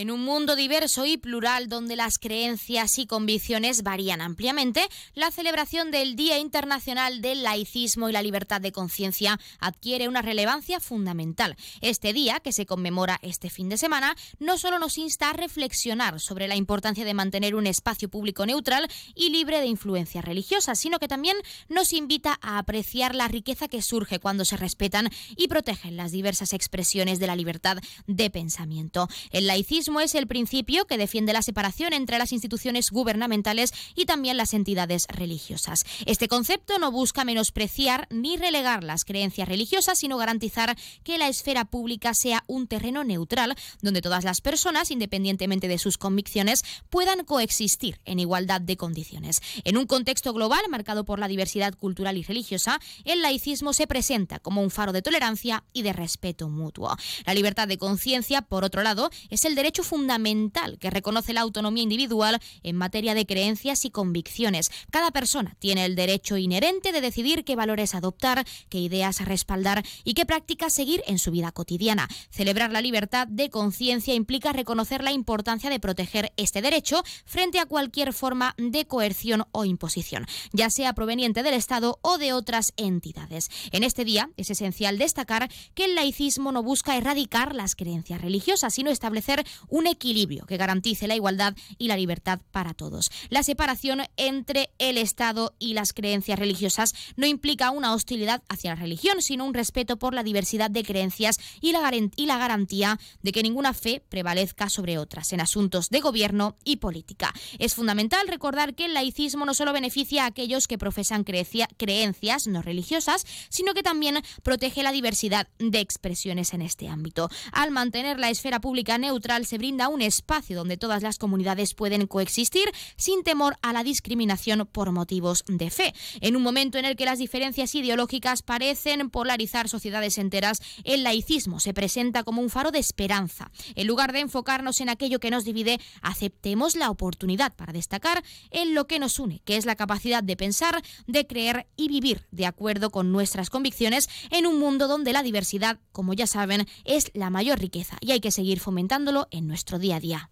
[0.00, 5.90] En un mundo diverso y plural donde las creencias y convicciones varían ampliamente, la celebración
[5.90, 11.54] del Día Internacional del Laicismo y la Libertad de Conciencia adquiere una relevancia fundamental.
[11.82, 16.18] Este día, que se conmemora este fin de semana, no solo nos insta a reflexionar
[16.18, 20.98] sobre la importancia de mantener un espacio público neutral y libre de influencias religiosas, sino
[20.98, 21.36] que también
[21.68, 26.54] nos invita a apreciar la riqueza que surge cuando se respetan y protegen las diversas
[26.54, 29.06] expresiones de la libertad de pensamiento.
[29.30, 34.36] El laicismo es el principio que defiende la separación entre las instituciones gubernamentales y también
[34.36, 35.84] las entidades religiosas.
[36.06, 41.64] Este concepto no busca menospreciar ni relegar las creencias religiosas, sino garantizar que la esfera
[41.64, 47.98] pública sea un terreno neutral donde todas las personas, independientemente de sus convicciones, puedan coexistir
[48.04, 49.40] en igualdad de condiciones.
[49.64, 54.38] En un contexto global marcado por la diversidad cultural y religiosa, el laicismo se presenta
[54.38, 56.94] como un faro de tolerancia y de respeto mutuo.
[57.24, 61.82] La libertad de conciencia, por otro lado, es el derecho fundamental que reconoce la autonomía
[61.82, 64.70] individual en materia de creencias y convicciones.
[64.90, 70.14] Cada persona tiene el derecho inherente de decidir qué valores adoptar, qué ideas respaldar y
[70.14, 72.08] qué prácticas seguir en su vida cotidiana.
[72.30, 77.66] Celebrar la libertad de conciencia implica reconocer la importancia de proteger este derecho frente a
[77.66, 83.48] cualquier forma de coerción o imposición, ya sea proveniente del Estado o de otras entidades.
[83.70, 88.74] En este día es esencial destacar que el laicismo no busca erradicar las creencias religiosas,
[88.74, 93.10] sino establecer un equilibrio que garantice la igualdad y la libertad para todos.
[93.28, 98.80] La separación entre el Estado y las creencias religiosas no implica una hostilidad hacia la
[98.80, 103.74] religión, sino un respeto por la diversidad de creencias y la, garantía de que ninguna
[103.74, 107.32] fe prevalezca sobre otras en asuntos de gobierno y política.
[107.58, 112.62] Es fundamental recordar que el laicismo no solo beneficia a aquellos que profesan creencias no
[112.62, 117.28] religiosas, sino que también protege la diversidad de expresiones en este ámbito.
[117.52, 122.06] Al mantener la esfera pública neutral, se brinda un espacio donde todas las comunidades pueden
[122.06, 125.92] coexistir sin temor a la discriminación por motivos de fe.
[126.20, 131.58] En un momento en el que las diferencias ideológicas parecen polarizar sociedades enteras, el laicismo
[131.58, 133.50] se presenta como un faro de esperanza.
[133.74, 138.22] En lugar de enfocarnos en aquello que nos divide, aceptemos la oportunidad para destacar
[138.52, 142.24] en lo que nos une, que es la capacidad de pensar, de creer y vivir
[142.30, 147.10] de acuerdo con nuestras convicciones en un mundo donde la diversidad, como ya saben, es
[147.14, 150.30] la mayor riqueza y hay que seguir fomentándolo en nuestro día a día.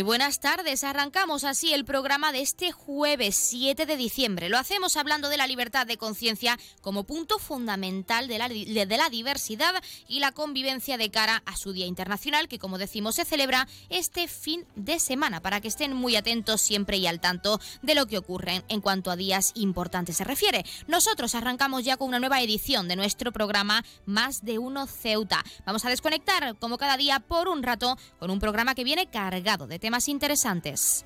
[0.00, 0.82] Muy buenas tardes.
[0.82, 4.48] Arrancamos así el programa de este jueves 7 de diciembre.
[4.48, 9.10] Lo hacemos hablando de la libertad de conciencia como punto fundamental de la, de la,
[9.10, 9.74] diversidad
[10.08, 14.26] y la convivencia de cara a su Día Internacional, que como decimos se celebra este
[14.26, 18.16] fin de semana, para que estén muy atentos siempre y al tanto de lo que
[18.16, 20.64] ocurre en cuanto a días importantes se refiere.
[20.86, 25.44] Nosotros arrancamos ya con una nueva edición de nuestro programa Más de Uno Ceuta.
[25.66, 29.66] Vamos a desconectar como cada día por un rato con un programa que viene cargado
[29.66, 31.04] de temas interesantes.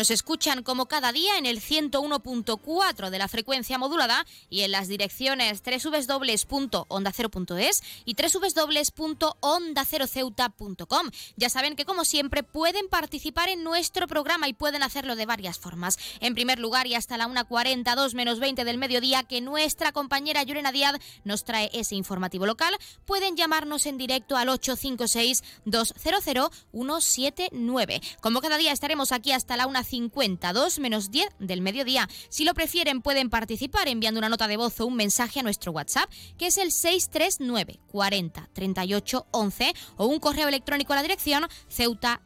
[0.00, 4.88] Nos escuchan como cada día en el 101.4 de la frecuencia modulada y en las
[4.88, 11.10] direcciones www.ondacero.es y www.ondaceroceuta.com.
[11.36, 15.58] Ya saben que como siempre pueden participar en nuestro programa y pueden hacerlo de varias
[15.58, 15.98] formas.
[16.20, 20.72] En primer lugar y hasta la 1.42 menos 20 del mediodía que nuestra compañera Llorena
[20.72, 20.94] Díaz
[21.24, 22.74] nos trae ese informativo local,
[23.04, 26.24] pueden llamarnos en directo al 856 200
[26.72, 28.00] 179.
[28.22, 32.08] Como cada día estaremos aquí hasta la 1 52 menos 10 del mediodía.
[32.28, 35.72] Si lo prefieren, pueden participar enviando una nota de voz o un mensaje a nuestro
[35.72, 41.46] WhatsApp, que es el 639 40 38 11, o un correo electrónico a la dirección
[41.68, 42.22] ceuta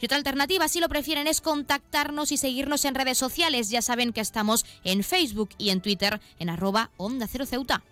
[0.00, 3.70] Y otra alternativa, si lo prefieren, es contactarnos y seguirnos en redes sociales.
[3.70, 7.82] Ya saben que estamos en Facebook y en Twitter en arroba onda cero ceuta.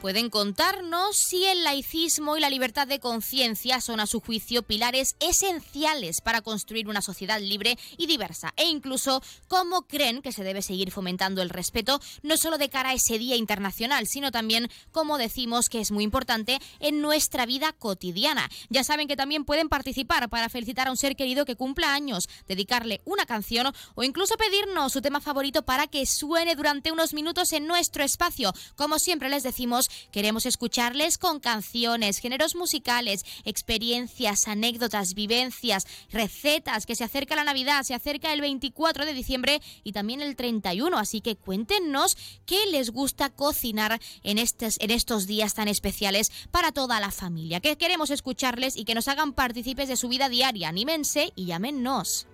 [0.00, 5.16] Pueden contarnos si el laicismo y la libertad de conciencia son a su juicio pilares
[5.18, 10.62] esenciales para construir una sociedad libre y diversa e incluso cómo creen que se debe
[10.62, 15.18] seguir fomentando el respeto no solo de cara a ese Día Internacional, sino también, como
[15.18, 18.48] decimos, que es muy importante en nuestra vida cotidiana.
[18.68, 22.28] Ya saben que también pueden participar para felicitar a un ser querido que cumpla años,
[22.46, 27.52] dedicarle una canción o incluso pedirnos su tema favorito para que suene durante unos minutos
[27.52, 28.52] en nuestro espacio.
[28.76, 36.94] Como siempre les decimos, queremos escucharles con canciones, géneros musicales, experiencias, anécdotas, vivencias, recetas, que
[36.94, 41.20] se acerca la Navidad, se acerca el 24 de diciembre y también el 31, así
[41.20, 47.00] que cuéntenos qué les gusta cocinar en estos, en estos días tan especiales para toda
[47.00, 50.68] la familia, que queremos escucharles y que nos hagan partícipes de su vida diaria.
[50.68, 52.26] Anímense y llámenos.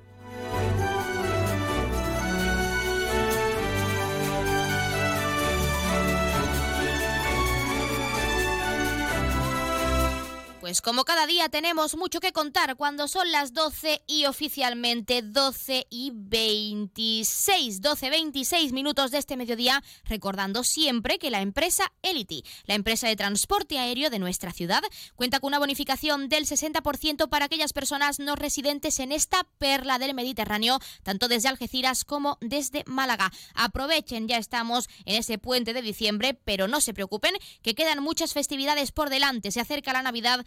[10.65, 15.87] Pues como cada día tenemos mucho que contar cuando son las 12 y oficialmente 12
[15.91, 22.77] y 26, 12, 26 minutos de este mediodía, recordando siempre que la empresa Elity, la
[22.77, 24.83] empresa de transporte aéreo de nuestra ciudad,
[25.17, 30.15] cuenta con una bonificación del 60% para aquellas personas no residentes en esta perla del
[30.15, 33.31] Mediterráneo, tanto desde Algeciras como desde Málaga.
[33.53, 38.33] Aprovechen, ya estamos en ese puente de diciembre, pero no se preocupen que quedan muchas
[38.33, 40.47] festividades por delante, se acerca la Navidad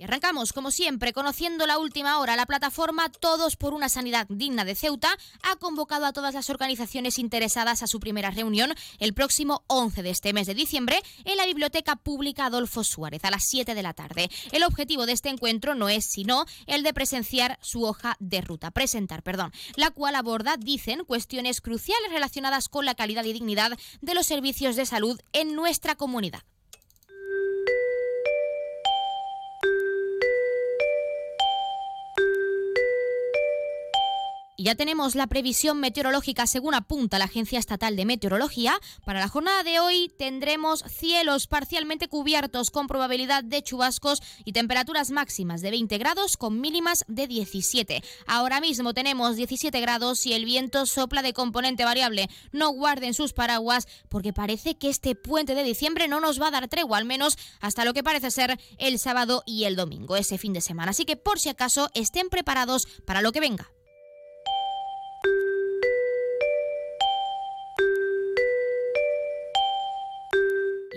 [0.00, 2.36] Y arrancamos, como siempre, conociendo la última hora.
[2.36, 5.08] La plataforma Todos por una Sanidad Digna de Ceuta
[5.42, 10.10] ha convocado a todas las organizaciones interesadas a su primera reunión el próximo 11 de
[10.10, 13.92] este mes de diciembre en la Biblioteca Pública Adolfo Suárez a las 7 de la
[13.92, 14.30] tarde.
[14.52, 18.70] El objetivo de este encuentro no es sino el de presenciar su hoja de ruta,
[18.70, 24.14] presentar, perdón, la cual aborda, dicen, cuestiones cruciales relacionadas con la calidad y dignidad de
[24.14, 26.44] los servicios de salud en nuestra comunidad.
[34.60, 38.76] Y ya tenemos la previsión meteorológica según apunta la Agencia Estatal de Meteorología.
[39.04, 45.12] Para la jornada de hoy tendremos cielos parcialmente cubiertos con probabilidad de chubascos y temperaturas
[45.12, 48.02] máximas de 20 grados con mínimas de 17.
[48.26, 52.28] Ahora mismo tenemos 17 grados y el viento sopla de componente variable.
[52.50, 56.50] No guarden sus paraguas porque parece que este puente de diciembre no nos va a
[56.50, 60.36] dar tregua, al menos hasta lo que parece ser el sábado y el domingo, ese
[60.36, 60.90] fin de semana.
[60.90, 63.70] Así que por si acaso estén preparados para lo que venga.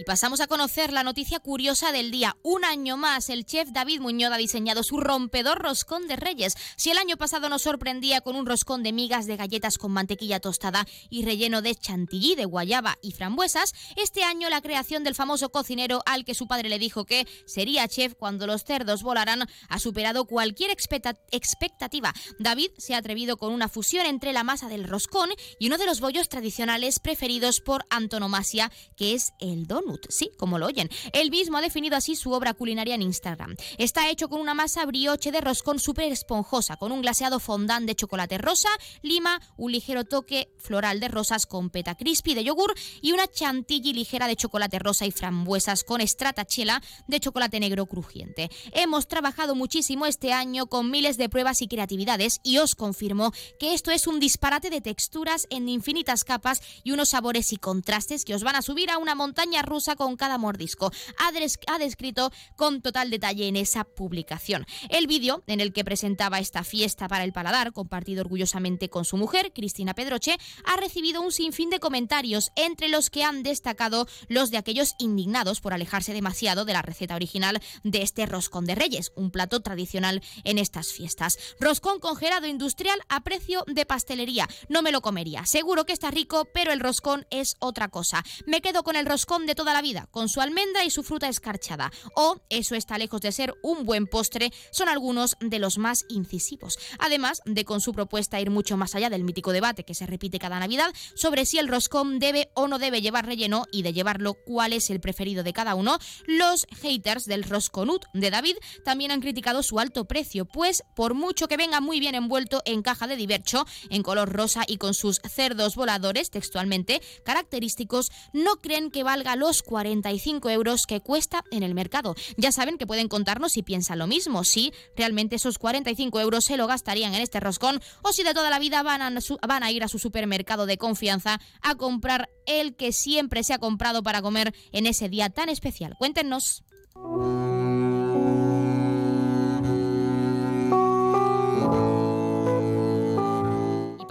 [0.01, 2.35] Y pasamos a conocer la noticia curiosa del día.
[2.41, 6.55] Un año más, el chef David Muñoz ha diseñado su rompedor roscón de reyes.
[6.75, 10.39] Si el año pasado nos sorprendía con un roscón de migas de galletas con mantequilla
[10.39, 15.51] tostada y relleno de chantilly, de guayaba y frambuesas, este año la creación del famoso
[15.51, 19.77] cocinero al que su padre le dijo que sería chef cuando los cerdos volaran ha
[19.77, 22.11] superado cualquier expectativa.
[22.39, 25.85] David se ha atrevido con una fusión entre la masa del roscón y uno de
[25.85, 30.89] los bollos tradicionales preferidos por antonomasia, que es el donut sí, como lo oyen.
[31.13, 33.55] Él mismo ha definido así su obra culinaria en Instagram.
[33.77, 37.95] Está hecho con una masa brioche de roscón súper esponjosa, con un glaseado fondant de
[37.95, 38.69] chocolate rosa,
[39.01, 43.93] lima, un ligero toque floral de rosas con peta crispy de yogur y una chantilly
[43.93, 46.01] ligera de chocolate rosa y frambuesas con
[46.47, 48.49] chela de chocolate negro crujiente.
[48.73, 53.73] Hemos trabajado muchísimo este año con miles de pruebas y creatividades y os confirmo que
[53.73, 58.35] esto es un disparate de texturas en infinitas capas y unos sabores y contrastes que
[58.35, 60.91] os van a subir a una montaña rusa con cada mordisco.
[61.17, 64.65] Ha, descrito con total detalle en esa publicación.
[64.89, 69.17] El vídeo en el que presentaba esta fiesta para el paladar, compartido orgullosamente con su
[69.17, 74.51] mujer, Cristina Pedroche, ha recibido un sinfín de comentarios, entre los que han destacado los
[74.51, 79.11] de aquellos indignados por alejarse demasiado de la receta original de este roscón de reyes,
[79.15, 81.37] un plato tradicional en estas fiestas.
[81.59, 84.47] Roscón congelado industrial a precio de pastelería.
[84.69, 85.45] No me lo comería.
[85.45, 88.23] Seguro que está rico, pero el roscón es otra cosa.
[88.45, 91.27] Me quedo con el roscón de toda la vida, con su almendra y su fruta
[91.27, 91.91] escarchada.
[92.15, 96.77] O, eso está lejos de ser un buen postre, son algunos de los más incisivos.
[96.99, 100.39] Además de con su propuesta ir mucho más allá del mítico debate que se repite
[100.39, 104.33] cada Navidad sobre si el roscón debe o no debe llevar relleno y de llevarlo
[104.45, 109.21] cuál es el preferido de cada uno, los haters del rosconut de David también han
[109.21, 113.15] criticado su alto precio, pues por mucho que venga muy bien envuelto en caja de
[113.15, 119.35] divercho, en color rosa y con sus cerdos voladores textualmente característicos, no creen que valga
[119.35, 122.15] los los 45 euros que cuesta en el mercado.
[122.37, 126.57] Ya saben que pueden contarnos si piensan lo mismo, si realmente esos 45 euros se
[126.57, 129.71] lo gastarían en este roscón o si de toda la vida van a, van a
[129.71, 134.21] ir a su supermercado de confianza a comprar el que siempre se ha comprado para
[134.21, 135.95] comer en ese día tan especial.
[135.97, 136.63] Cuéntenos.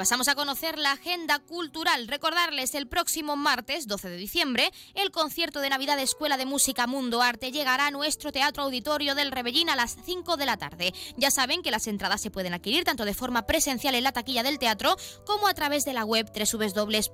[0.01, 2.09] Pasamos a conocer la agenda cultural.
[2.09, 6.87] Recordarles el próximo martes 12 de diciembre, el concierto de Navidad de Escuela de Música
[6.87, 10.95] Mundo Arte llegará a nuestro Teatro Auditorio del Rebellín a las 5 de la tarde.
[11.19, 14.43] Ya saben que las entradas se pueden adquirir tanto de forma presencial en la taquilla
[14.43, 17.05] del teatro como a través de la web www.ceuta.es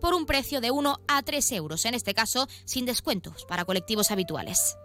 [0.00, 4.12] por un precio de 1 a 3 euros, en este caso sin descuentos para colectivos
[4.12, 4.76] habituales.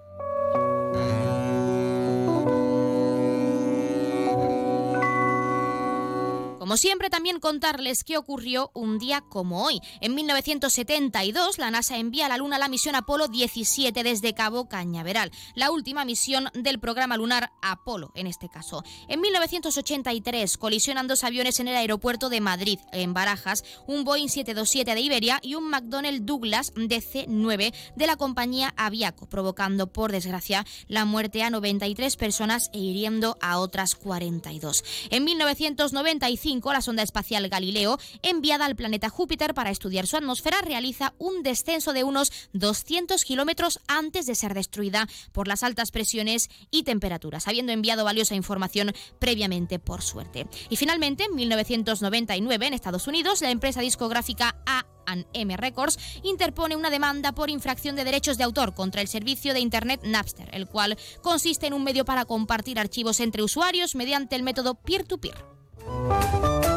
[6.65, 9.81] Como siempre, también contarles qué ocurrió un día como hoy.
[10.01, 15.29] En 1972, la NASA envía a la Luna la misión Apolo 17 desde Cabo Cañaveral,
[15.53, 18.83] la última misión del programa lunar Apolo, en este caso.
[19.07, 24.95] En 1983, colisionan dos aviones en el aeropuerto de Madrid, en Barajas, un Boeing 727
[24.95, 31.05] de Iberia y un McDonnell Douglas DC-9 de la compañía Aviaco, provocando, por desgracia, la
[31.05, 34.83] muerte a 93 personas e hiriendo a otras 42.
[35.11, 41.13] En 1995, la sonda espacial Galileo, enviada al planeta Júpiter para estudiar su atmósfera, realiza
[41.17, 46.83] un descenso de unos 200 kilómetros antes de ser destruida por las altas presiones y
[46.83, 50.47] temperaturas, habiendo enviado valiosa información previamente por suerte.
[50.69, 57.33] Y finalmente, en 1999, en Estados Unidos, la empresa discográfica A&M Records interpone una demanda
[57.33, 61.67] por infracción de derechos de autor contra el servicio de Internet Napster, el cual consiste
[61.67, 65.33] en un medio para compartir archivos entre usuarios mediante el método peer-to-peer.
[65.33, 65.54] peer to peer
[65.87, 66.74] Música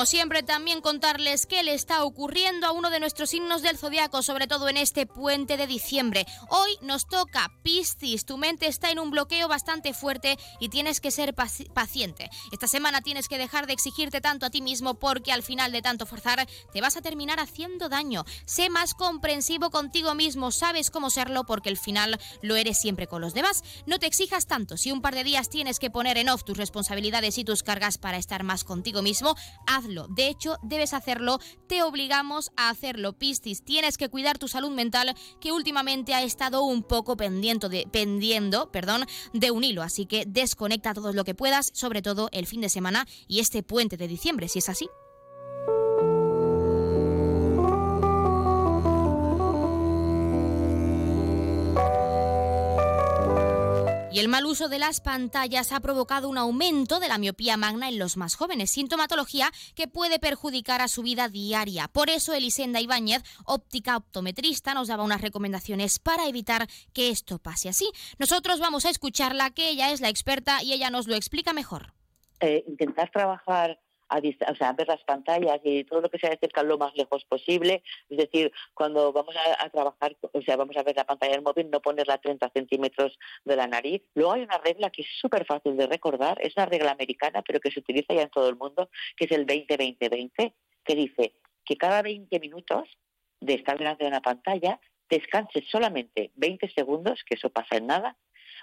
[0.00, 4.22] Como siempre, también contarles qué le está ocurriendo a uno de nuestros signos del zodiaco,
[4.22, 6.24] sobre todo en este puente de diciembre.
[6.48, 8.24] Hoy nos toca Piscis.
[8.24, 12.30] Tu mente está en un bloqueo bastante fuerte y tienes que ser paciente.
[12.50, 15.82] Esta semana tienes que dejar de exigirte tanto a ti mismo porque al final de
[15.82, 18.24] tanto forzar te vas a terminar haciendo daño.
[18.46, 23.20] Sé más comprensivo contigo mismo, sabes cómo serlo porque al final lo eres siempre con
[23.20, 23.62] los demás.
[23.84, 24.78] No te exijas tanto.
[24.78, 27.98] Si un par de días tienes que poner en off tus responsabilidades y tus cargas
[27.98, 29.89] para estar más contigo mismo, hazlo.
[30.08, 33.12] De hecho, debes hacerlo, te obligamos a hacerlo.
[33.12, 37.86] Pistis, tienes que cuidar tu salud mental que últimamente ha estado un poco pendiendo de,
[37.90, 39.82] pendiendo perdón, de un hilo.
[39.82, 43.62] Así que desconecta todo lo que puedas, sobre todo el fin de semana y este
[43.62, 44.88] puente de diciembre, si es así.
[54.12, 57.88] Y el mal uso de las pantallas ha provocado un aumento de la miopía magna
[57.88, 61.86] en los más jóvenes, sintomatología que puede perjudicar a su vida diaria.
[61.86, 67.68] Por eso Elisenda Ibáñez, óptica optometrista, nos daba unas recomendaciones para evitar que esto pase
[67.68, 67.88] así.
[68.18, 71.92] Nosotros vamos a escucharla, que ella es la experta y ella nos lo explica mejor.
[72.40, 73.78] Eh, intentar trabajar
[74.10, 77.82] a, ver las pantallas y todo lo que sea acerca lo más lejos posible.
[78.08, 81.70] Es decir, cuando vamos a, trabajar, o sea, vamos a ver la pantalla del móvil,
[81.70, 84.02] no ponerla a 30 centímetros de la nariz.
[84.14, 87.60] Luego hay una regla que es súper fácil de recordar, es una regla americana, pero
[87.60, 90.52] que se utiliza ya en todo el mundo, que es el 20-20-20,
[90.84, 92.88] que dice que cada 20 minutos
[93.40, 98.16] de estar delante de una pantalla descanses solamente 20 segundos, que eso pasa en nada,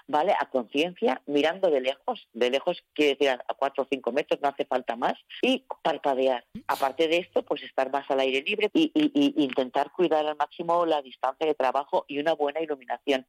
[0.08, 0.34] ¿vale?
[0.38, 4.48] A conciencia, mirando de lejos, de lejos quiere decir a cuatro o cinco metros, no
[4.48, 6.44] hace falta más, y parpadear.
[6.66, 10.84] Aparte de esto, pues estar más al aire libre y, y intentar cuidar al máximo
[10.86, 13.26] la distancia de trabajo y una buena iluminación.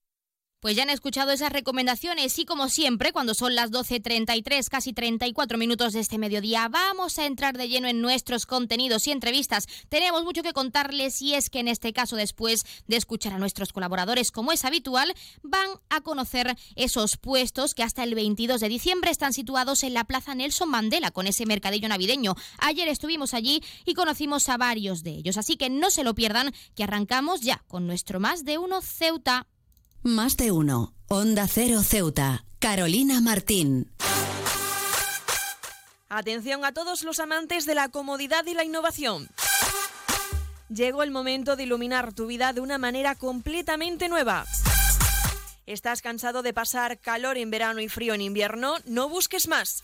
[0.62, 5.58] Pues ya han escuchado esas recomendaciones y como siempre, cuando son las 12.33, casi 34
[5.58, 9.68] minutos de este mediodía, vamos a entrar de lleno en nuestros contenidos y entrevistas.
[9.88, 13.72] Tenemos mucho que contarles y es que en este caso, después de escuchar a nuestros
[13.72, 15.14] colaboradores como es habitual,
[15.44, 20.04] van a conocer esos puestos que hasta el 22 de diciembre están situados en la
[20.04, 22.36] Plaza Nelson Mandela con ese mercadillo navideño.
[22.58, 26.54] Ayer estuvimos allí y conocimos a varios de ellos, así que no se lo pierdan,
[26.76, 29.48] que arrancamos ya con nuestro más de uno Ceuta.
[30.04, 30.94] Más de uno.
[31.10, 32.46] Onda Cero Ceuta.
[32.60, 33.92] Carolina Martín.
[36.08, 39.28] Atención a todos los amantes de la comodidad y la innovación.
[40.70, 44.46] Llegó el momento de iluminar tu vida de una manera completamente nueva.
[45.66, 48.76] ¿Estás cansado de pasar calor en verano y frío en invierno?
[48.86, 49.84] No busques más.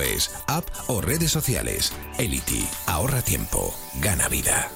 [0.00, 1.92] es, app o redes sociales.
[2.18, 4.70] Elity, ahorra tiempo, gana vida.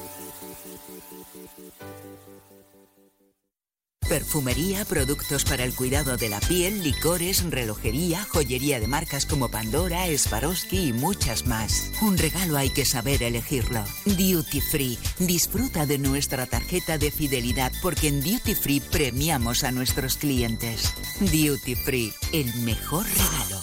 [4.09, 10.05] Perfumería, productos para el cuidado de la piel, licores, relojería, joyería de marcas como Pandora,
[10.19, 11.91] Swarovski y muchas más.
[12.03, 13.83] Un regalo hay que saber elegirlo.
[14.05, 14.99] Duty Free.
[15.19, 20.93] Disfruta de nuestra tarjeta de fidelidad porque en Duty Free premiamos a nuestros clientes.
[21.21, 23.62] Duty Free, el mejor regalo.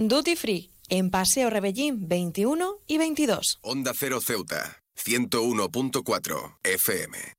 [0.00, 3.58] Duty Free, en Paseo Rebellín 21 y 22.
[3.62, 7.37] Onda Cero Ceuta, 101.4 FM.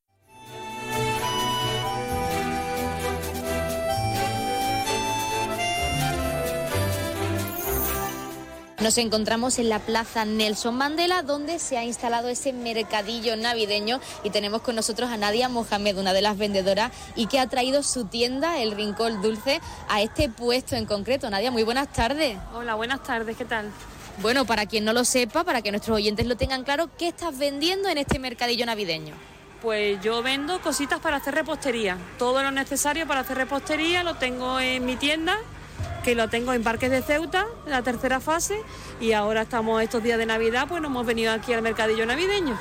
[8.81, 14.29] Nos encontramos en la Plaza Nelson Mandela, donde se ha instalado ese mercadillo navideño y
[14.29, 18.05] tenemos con nosotros a Nadia Mohamed, una de las vendedoras, y que ha traído su
[18.05, 21.29] tienda, el Rincón Dulce, a este puesto en concreto.
[21.29, 22.37] Nadia, muy buenas tardes.
[22.53, 23.69] Hola, buenas tardes, ¿qué tal?
[24.21, 27.37] Bueno, para quien no lo sepa, para que nuestros oyentes lo tengan claro, ¿qué estás
[27.37, 29.13] vendiendo en este mercadillo navideño?
[29.61, 31.97] Pues yo vendo cositas para hacer repostería.
[32.17, 35.37] Todo lo necesario para hacer repostería lo tengo en mi tienda
[36.09, 38.63] que lo tengo en Parques de Ceuta, en la tercera fase,
[38.99, 42.57] y ahora estamos estos días de Navidad, pues nos hemos venido aquí al mercadillo navideño.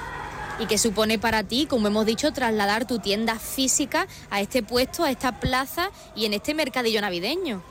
[0.61, 5.03] ¿Y qué supone para ti, como hemos dicho, trasladar tu tienda física a este puesto,
[5.03, 7.63] a esta plaza y en este mercadillo navideño?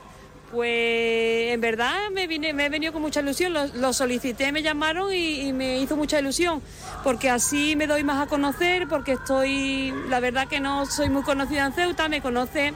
[0.50, 5.12] Pues en verdad me, vine, me he venido con mucha ilusión, lo, solicité, me llamaron
[5.12, 6.60] y, y, me hizo mucha ilusión,
[7.04, 11.22] porque así me doy más a conocer, porque estoy, la verdad que no soy muy
[11.22, 12.74] conocida en Ceuta, me conoce,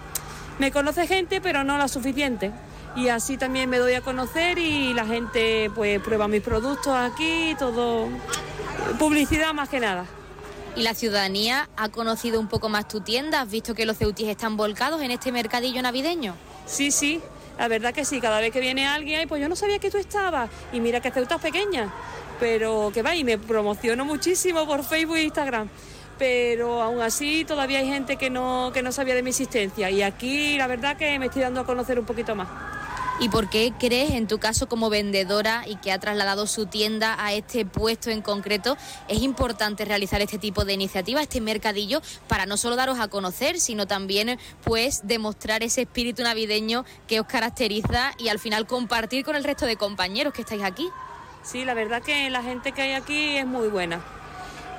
[0.60, 2.52] me conoce gente, pero no la suficiente
[2.94, 7.54] y así también me doy a conocer y la gente pues prueba mis productos aquí,
[7.58, 8.08] todo
[8.98, 10.06] publicidad más que nada.
[10.74, 13.42] ¿Y la ciudadanía ha conocido un poco más tu tienda?
[13.42, 16.34] ¿Has visto que los ceutíes están volcados en este mercadillo navideño?
[16.66, 17.20] Sí, sí,
[17.58, 19.98] la verdad que sí, cada vez que viene alguien, pues yo no sabía que tú
[19.98, 21.92] estabas y mira que Ceuta es pequeña,
[22.40, 25.68] pero que va y me promociono muchísimo por Facebook e Instagram
[26.18, 30.02] pero aún así todavía hay gente que no, que no sabía de mi existencia y
[30.02, 32.46] aquí la verdad que me estoy dando a conocer un poquito más.
[33.20, 37.14] ¿Y por qué crees, en tu caso como vendedora y que ha trasladado su tienda
[37.24, 42.46] a este puesto en concreto, es importante realizar este tipo de iniciativa, este mercadillo, para
[42.46, 48.12] no solo daros a conocer, sino también pues demostrar ese espíritu navideño que os caracteriza
[48.18, 50.88] y al final compartir con el resto de compañeros que estáis aquí?
[51.44, 54.00] Sí, la verdad que la gente que hay aquí es muy buena.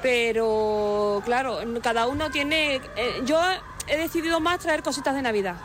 [0.01, 2.81] Pero claro, cada uno tiene...
[2.97, 3.39] Eh, yo
[3.87, 5.55] he decidido más traer cositas de Navidad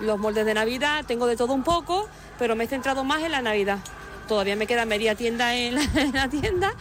[0.00, 2.08] los moldes de Navidad, tengo de todo un poco,
[2.38, 3.78] pero me he centrado más en la Navidad.
[4.26, 6.72] Todavía me queda media tienda en la, tienda,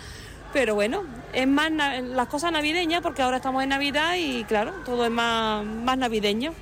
[0.53, 1.03] pero bueno,
[1.33, 5.65] es más las cosas navideñas porque ahora estamos en Navidad y claro, todo es más,
[5.65, 6.53] más navideño.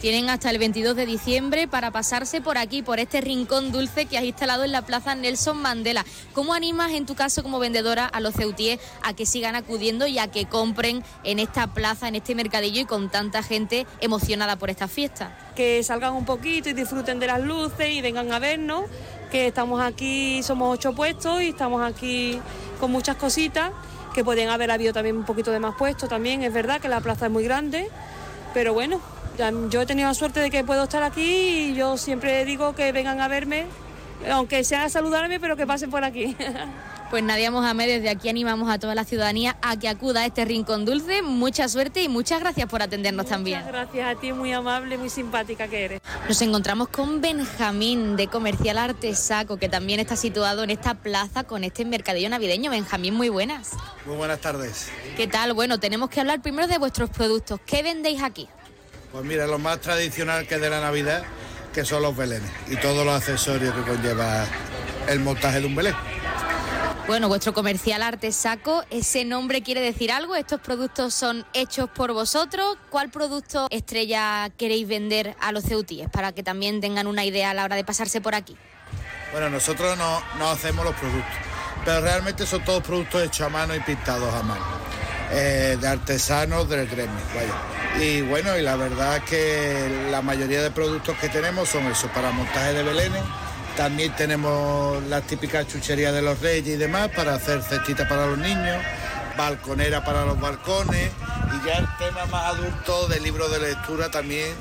[0.00, 4.16] Tienen hasta el 22 de diciembre para pasarse por aquí, por este rincón dulce que
[4.16, 6.04] has instalado en la Plaza Nelson Mandela.
[6.34, 10.20] ¿Cómo animas en tu caso como vendedora a los ceutíes a que sigan acudiendo y
[10.20, 14.70] a que compren en esta plaza, en este mercadillo y con tanta gente emocionada por
[14.70, 15.36] esta fiesta?
[15.56, 18.84] Que salgan un poquito y disfruten de las luces y vengan a vernos,
[19.32, 22.38] que estamos aquí, somos ocho puestos y estamos aquí
[22.78, 23.72] con muchas cositas,
[24.14, 27.00] que pueden haber habido también un poquito de más puestos también, es verdad que la
[27.00, 27.88] plaza es muy grande,
[28.54, 29.00] pero bueno,
[29.70, 32.90] yo he tenido la suerte de que puedo estar aquí y yo siempre digo que
[32.92, 33.66] vengan a verme,
[34.30, 36.36] aunque sea a saludarme, pero que pasen por aquí.
[37.10, 40.44] Pues Nadia Mohamed, desde aquí animamos a toda la ciudadanía a que acuda a este
[40.44, 41.22] rincón dulce.
[41.22, 43.60] Mucha suerte y muchas gracias por atendernos también.
[43.60, 46.00] Muchas gracias a ti, muy amable, muy simpática que eres.
[46.28, 51.64] Nos encontramos con Benjamín de Comercial Artesaco, que también está situado en esta plaza con
[51.64, 52.70] este mercadillo navideño.
[52.70, 53.70] Benjamín, muy buenas.
[54.04, 54.90] Muy buenas tardes.
[55.16, 55.54] ¿Qué tal?
[55.54, 57.58] Bueno, tenemos que hablar primero de vuestros productos.
[57.64, 58.48] ¿Qué vendéis aquí?
[59.12, 61.22] Pues mira, lo más tradicional que es de la Navidad,
[61.72, 64.46] que son los belenes y todos los accesorios que conlleva
[65.08, 65.94] el montaje de un belén.
[67.06, 70.36] Bueno, vuestro comercial Artesaco, ¿ese nombre quiere decir algo?
[70.36, 72.76] ¿Estos productos son hechos por vosotros?
[72.90, 77.54] ¿Cuál producto estrella queréis vender a los ceutíes para que también tengan una idea a
[77.54, 78.58] la hora de pasarse por aquí?
[79.32, 81.32] Bueno, nosotros no, no hacemos los productos,
[81.82, 84.64] pero realmente son todos productos hechos a mano y pintados a mano,
[85.32, 87.18] eh, de artesanos del gremio.
[88.00, 92.08] Y bueno, y la verdad es que la mayoría de productos que tenemos son eso,
[92.08, 93.22] para montaje de belenes
[93.78, 98.36] también tenemos las típicas chucherías de los reyes y demás para hacer cestitas para los
[98.36, 98.76] niños,
[99.36, 101.12] balconera para los balcones
[101.54, 104.52] y ya el tema más adulto del libro de lectura también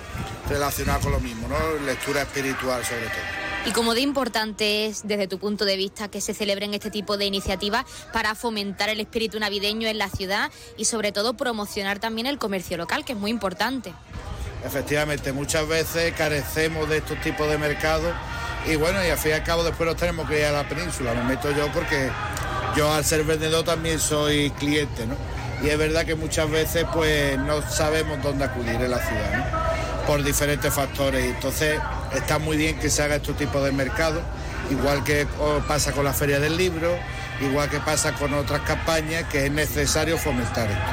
[0.48, 1.58] relacionado con lo mismo, ¿no?
[1.84, 3.57] Lectura espiritual sobre todo.
[3.68, 7.18] ¿Y cómo de importante es, desde tu punto de vista, que se celebren este tipo
[7.18, 12.28] de iniciativas para fomentar el espíritu navideño en la ciudad y sobre todo promocionar también
[12.28, 13.92] el comercio local, que es muy importante?
[14.64, 18.16] Efectivamente, muchas veces carecemos de estos tipos de mercados
[18.72, 20.70] y bueno, y al fin y al cabo después nos tenemos que ir a la
[20.70, 22.10] península, me meto yo porque
[22.78, 25.16] yo al ser vendedor también soy cliente, ¿no?
[25.62, 29.87] Y es verdad que muchas veces pues no sabemos dónde acudir en la ciudad, ¿no?
[30.08, 31.26] Por diferentes factores.
[31.26, 31.80] Y entonces
[32.16, 34.22] está muy bien que se haga este tipo de mercado,
[34.72, 35.28] igual que
[35.68, 36.98] pasa con la Feria del Libro,
[37.42, 40.92] igual que pasa con otras campañas que es necesario fomentar esto.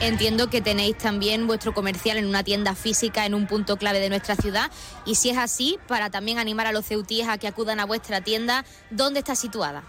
[0.00, 4.08] Entiendo que tenéis también vuestro comercial en una tienda física en un punto clave de
[4.08, 4.70] nuestra ciudad
[5.06, 8.20] y si es así, para también animar a los ceutíes a que acudan a vuestra
[8.20, 9.84] tienda, ¿dónde está situada?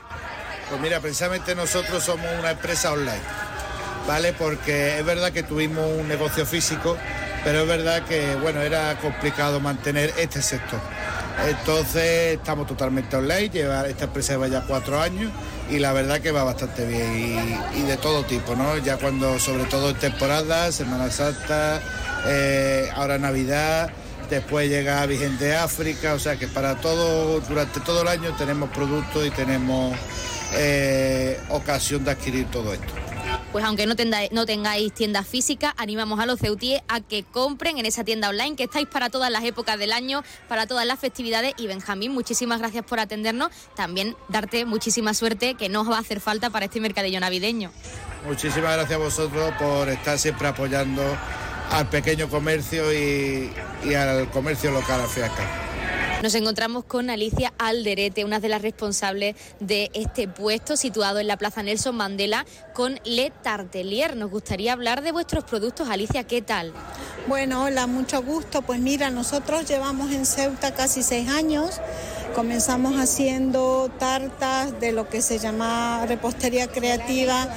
[0.69, 3.21] Pues mira, precisamente nosotros somos una empresa online,
[4.07, 4.33] ¿vale?
[4.33, 6.95] Porque es verdad que tuvimos un negocio físico,
[7.43, 10.79] pero es verdad que, bueno, era complicado mantener este sector.
[11.47, 15.31] Entonces estamos totalmente online, lleva, esta empresa lleva ya cuatro años
[15.69, 18.77] y la verdad que va bastante bien y, de todo tipo, ¿no?
[18.77, 21.81] Ya cuando, sobre todo en temporada, Semana Santa,
[22.27, 23.91] eh, ahora Navidad,
[24.29, 28.69] después llega Virgen de África, o sea que para todo, durante todo el año tenemos
[28.69, 29.97] productos y tenemos
[30.53, 33.02] eh, ocasión de adquirir todo esto
[33.53, 38.03] pues aunque no, tengáis tiendas físicas, animamos a los ceutíes a que compren en esa
[38.03, 41.53] tienda online, que estáis para todas las épocas del año, para todas las festividades.
[41.57, 43.51] Y Benjamín, muchísimas gracias por atendernos.
[43.75, 47.71] También darte muchísima suerte que no os va a hacer falta para este mercadillo navideño.
[48.25, 51.03] Muchísimas gracias a vosotros por estar siempre apoyando
[51.69, 53.51] al pequeño comercio y,
[53.93, 55.09] al comercio local al
[56.23, 61.35] nos encontramos con Alicia Alderete, una de las responsables de este puesto situado en la
[61.35, 64.15] Plaza Nelson Mandela con Le Tartelier.
[64.15, 65.89] Nos gustaría hablar de vuestros productos.
[65.89, 66.71] Alicia, ¿qué tal?
[67.27, 68.61] Bueno, hola, mucho gusto.
[68.61, 71.81] Pues mira, nosotros llevamos en Ceuta casi seis años.
[72.33, 77.49] Comenzamos haciendo tartas de lo que se llama repostería creativa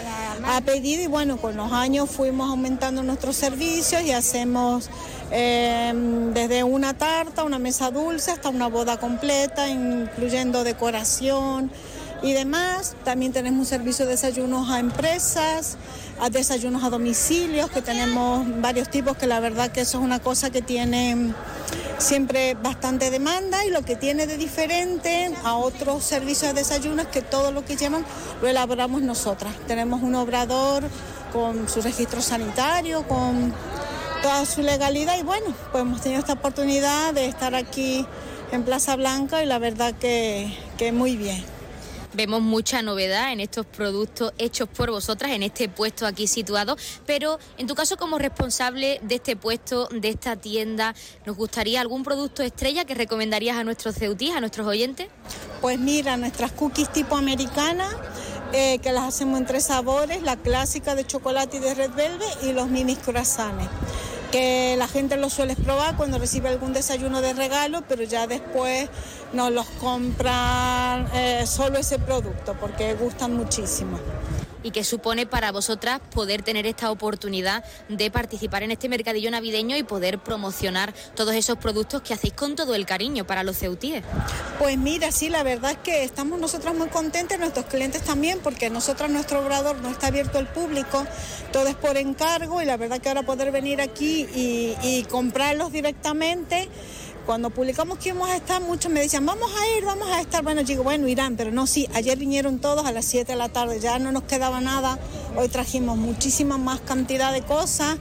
[0.44, 4.90] a pedido y bueno, con los años fuimos aumentando nuestros servicios y hacemos
[5.30, 11.70] Em, desde una tarta, una mesa dulce hasta una boda completa, incluyendo decoración
[12.22, 12.94] y demás.
[13.04, 15.78] También tenemos un servicio de desayunos a empresas,
[16.20, 20.20] a desayunos a domicilios, que tenemos varios tipos, que la verdad que eso es una
[20.20, 21.34] cosa que tiene
[21.98, 27.08] siempre bastante demanda y lo que tiene de diferente a otros servicios de desayuno es
[27.08, 28.04] que todo lo que llevan
[28.40, 29.54] lo elaboramos nosotras.
[29.66, 30.84] Tenemos un obrador
[31.32, 33.52] con su registro sanitario, con
[34.26, 38.04] toda su legalidad y bueno, pues hemos tenido esta oportunidad de estar aquí
[38.50, 41.44] en Plaza Blanca y la verdad que, que muy bien.
[42.12, 47.38] Vemos mucha novedad en estos productos hechos por vosotras, en este puesto aquí situado, pero
[47.56, 52.42] en tu caso como responsable de este puesto, de esta tienda, ¿nos gustaría algún producto
[52.42, 55.06] estrella que recomendarías a nuestros ceutíes, a nuestros oyentes?
[55.60, 57.88] Pues mira, nuestras cookies tipo americana,
[58.52, 62.42] eh, que las hacemos en tres sabores, la clásica de chocolate y de red velvet
[62.42, 63.68] y los minis croissants.
[64.30, 68.88] Que la gente los suele probar cuando recibe algún desayuno de regalo, pero ya después
[69.32, 73.98] nos los compran eh, solo ese producto porque gustan muchísimo
[74.66, 79.76] y que supone para vosotras poder tener esta oportunidad de participar en este mercadillo navideño
[79.76, 84.02] y poder promocionar todos esos productos que hacéis con todo el cariño para los ceutíes.
[84.58, 88.68] Pues mira, sí, la verdad es que estamos nosotras muy contentas, nuestros clientes también, porque
[88.68, 91.06] nosotras nuestro obrador no está abierto al público,
[91.52, 96.68] todo es por encargo y la verdad que ahora poder venir aquí y comprarlos directamente
[97.26, 100.44] cuando publicamos que íbamos a estar, muchos me decían, vamos a ir, vamos a estar.
[100.44, 103.48] Bueno, digo, bueno, irán, pero no, sí, ayer vinieron todos a las 7 de la
[103.48, 104.98] tarde, ya no nos quedaba nada.
[105.36, 107.98] Hoy trajimos muchísima más cantidad de cosas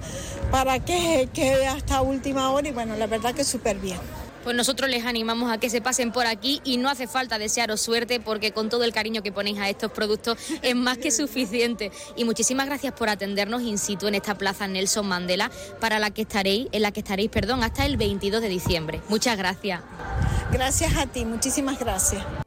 [0.52, 3.98] para que quede hasta última hora y bueno, la verdad que súper bien
[4.46, 7.82] pues nosotros les animamos a que se pasen por aquí y no hace falta desearos
[7.82, 11.92] suerte porque con todo el cariño que ponéis a estos productos es más que suficiente.
[12.16, 15.50] Y muchísimas gracias por atendernos in situ en esta plaza Nelson Mandela
[15.82, 19.02] para la que estaréis, en la que estaréis, perdón, hasta el 22 de diciembre.
[19.10, 19.82] Muchas gracias.
[20.52, 22.45] Gracias a ti, muchísimas gracias.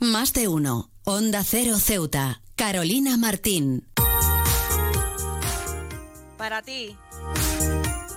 [0.00, 0.90] Más de uno.
[1.04, 2.40] Onda Cero Ceuta.
[2.56, 3.86] Carolina Martín.
[6.38, 6.96] Para ti.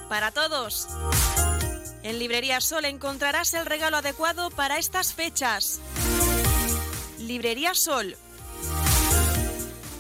[0.08, 0.88] Para todos.
[2.02, 5.82] En Librería Sol encontrarás el regalo adecuado para estas fechas.
[7.20, 8.16] Librería Sol.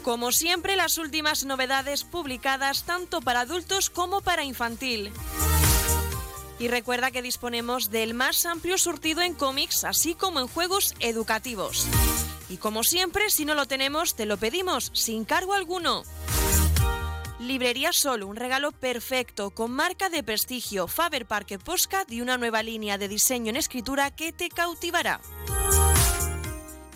[0.03, 5.11] Como siempre, las últimas novedades publicadas tanto para adultos como para infantil.
[6.63, 11.85] Y recuerda que disponemos del más amplio surtido en cómics, así como en juegos educativos.
[12.47, 16.03] Y como siempre, si no lo tenemos, te lo pedimos sin cargo alguno.
[17.37, 22.63] Librería Sol, un regalo perfecto con marca de prestigio Faber Parque Postcard y una nueva
[22.63, 25.19] línea de diseño en escritura que te cautivará.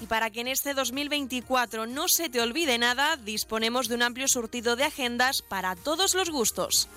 [0.01, 4.29] Y para que en este 2024 no se te olvide nada, disponemos de un amplio
[4.29, 6.87] surtido de agendas para todos los gustos.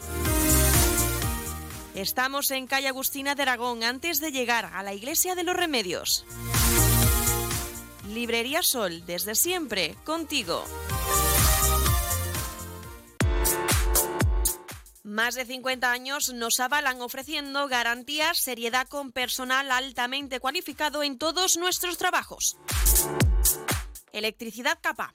[1.94, 6.24] Estamos en calle Agustina de Aragón antes de llegar a la Iglesia de los Remedios.
[8.08, 10.64] Librería Sol, desde siempre, contigo.
[15.02, 21.56] Más de 50 años nos avalan ofreciendo garantías, seriedad con personal altamente cualificado en todos
[21.56, 22.56] nuestros trabajos.
[24.12, 25.14] Electricidad Capa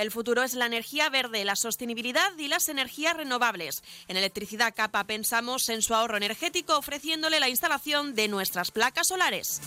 [0.00, 3.82] El futuro es la energía verde, la sostenibilidad y las energías renovables.
[4.08, 9.60] En Electricidad Capa pensamos en su ahorro energético ofreciéndole la instalación de nuestras placas solares.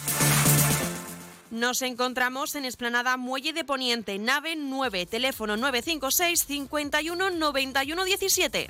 [1.51, 8.69] Nos encontramos en Esplanada Muelle de Poniente, nave 9, teléfono 956 51 91 17.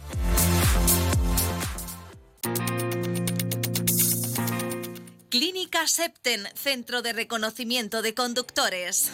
[5.30, 9.14] Clínica Septen, Centro de Reconocimiento de Conductores.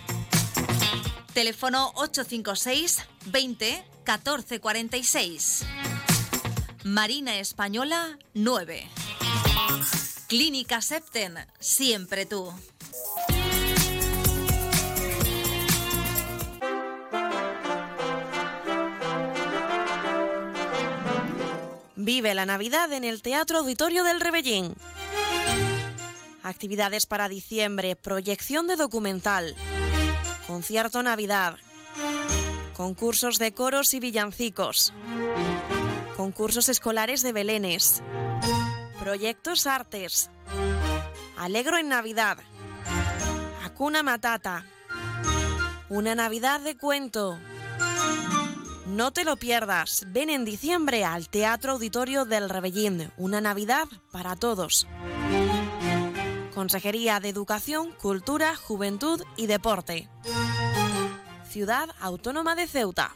[1.33, 5.65] Teléfono 856 20 1446.
[6.83, 8.89] Marina Española 9.
[10.27, 12.53] Clínica Septen, siempre tú.
[21.95, 24.73] Vive la Navidad en el Teatro Auditorio del Rebellín.
[26.43, 29.55] Actividades para diciembre, proyección de documental,
[30.51, 31.55] concierto Navidad,
[32.73, 34.93] concursos de coros y villancicos,
[36.17, 38.03] concursos escolares de belenes,
[38.99, 40.29] proyectos artes,
[41.37, 42.37] Alegro en Navidad,
[43.63, 44.65] Acuna Matata,
[45.87, 47.39] una Navidad de cuento.
[48.87, 54.35] No te lo pierdas, ven en diciembre al Teatro Auditorio del Rebellín, una Navidad para
[54.35, 54.85] todos.
[56.61, 60.07] Consejería de Educación, Cultura, Juventud y Deporte.
[61.49, 63.15] Ciudad Autónoma de Ceuta.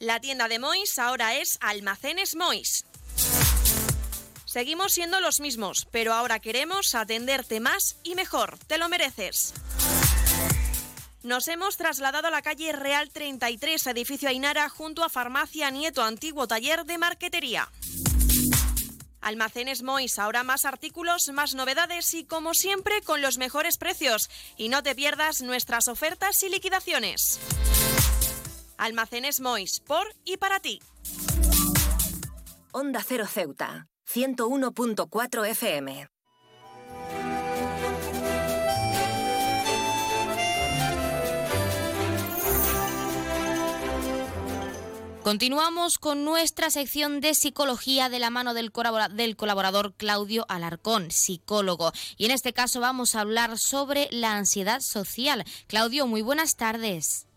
[0.00, 2.84] La tienda de Mois ahora es Almacenes Mois.
[4.44, 8.58] Seguimos siendo los mismos, pero ahora queremos atenderte más y mejor.
[8.66, 9.54] Te lo mereces.
[11.22, 16.48] Nos hemos trasladado a la calle Real 33, edificio Ainara, junto a Farmacia Nieto, antiguo
[16.48, 17.70] taller de marquetería.
[19.22, 24.28] Almacenes Mois, ahora más artículos, más novedades y como siempre con los mejores precios.
[24.56, 27.40] Y no te pierdas nuestras ofertas y liquidaciones.
[28.76, 30.80] Almacenes Mois, por y para ti.
[32.72, 36.08] Onda Cero Ceuta, 101.4 FM.
[45.24, 51.92] Continuamos con nuestra sección de psicología de la mano del, colaborador Claudio Alarcón, psicólogo.
[52.16, 55.44] Y en este caso vamos a hablar sobre la ansiedad social.
[55.68, 57.28] Claudio, muy buenas tardes.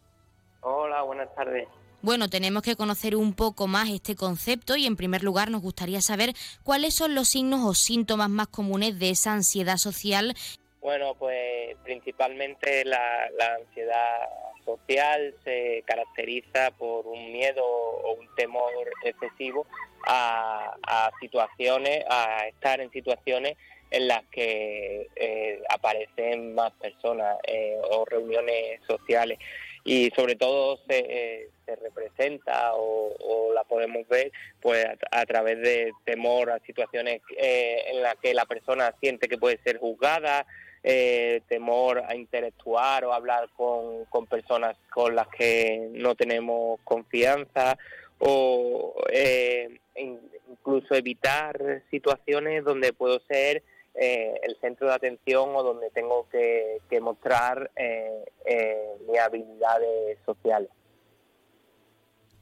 [0.61, 1.67] Hola, buenas tardes.
[2.01, 6.01] Bueno, tenemos que conocer un poco más este concepto y en primer lugar nos gustaría
[6.01, 10.33] saber cuáles son los signos o síntomas más comunes de esa ansiedad social.
[10.81, 14.27] Bueno, pues principalmente la, la ansiedad
[14.65, 18.71] social se caracteriza por un miedo o un temor
[19.04, 19.65] excesivo
[20.08, 23.58] a, situaciones, a estar en situaciones
[23.91, 29.39] en las que eh, aparecen más personas eh, o reuniones sociales.
[29.84, 35.93] Y sobre todo se, eh, se representa o, la podemos ver pues a, través de
[36.04, 40.45] temor a situaciones en las que la persona siente que puede ser juzgada
[40.87, 47.75] eh, temor a interactuar o hablar con, personas con las que no tenemos confianza
[48.19, 53.63] o eh, incluso evitar situaciones donde puedo ser
[53.95, 57.71] eh, el centro de atención o donde tengo que, que mostrar
[59.07, 60.69] mis habilidades sociales.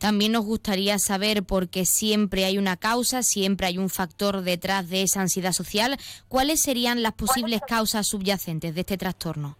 [0.03, 5.03] También nos gustaría saber, porque siempre hay una causa, siempre hay un factor detrás de
[5.03, 5.95] esa ansiedad social,
[6.27, 9.57] cuáles serían las posibles causas subyacentes de este trastorno.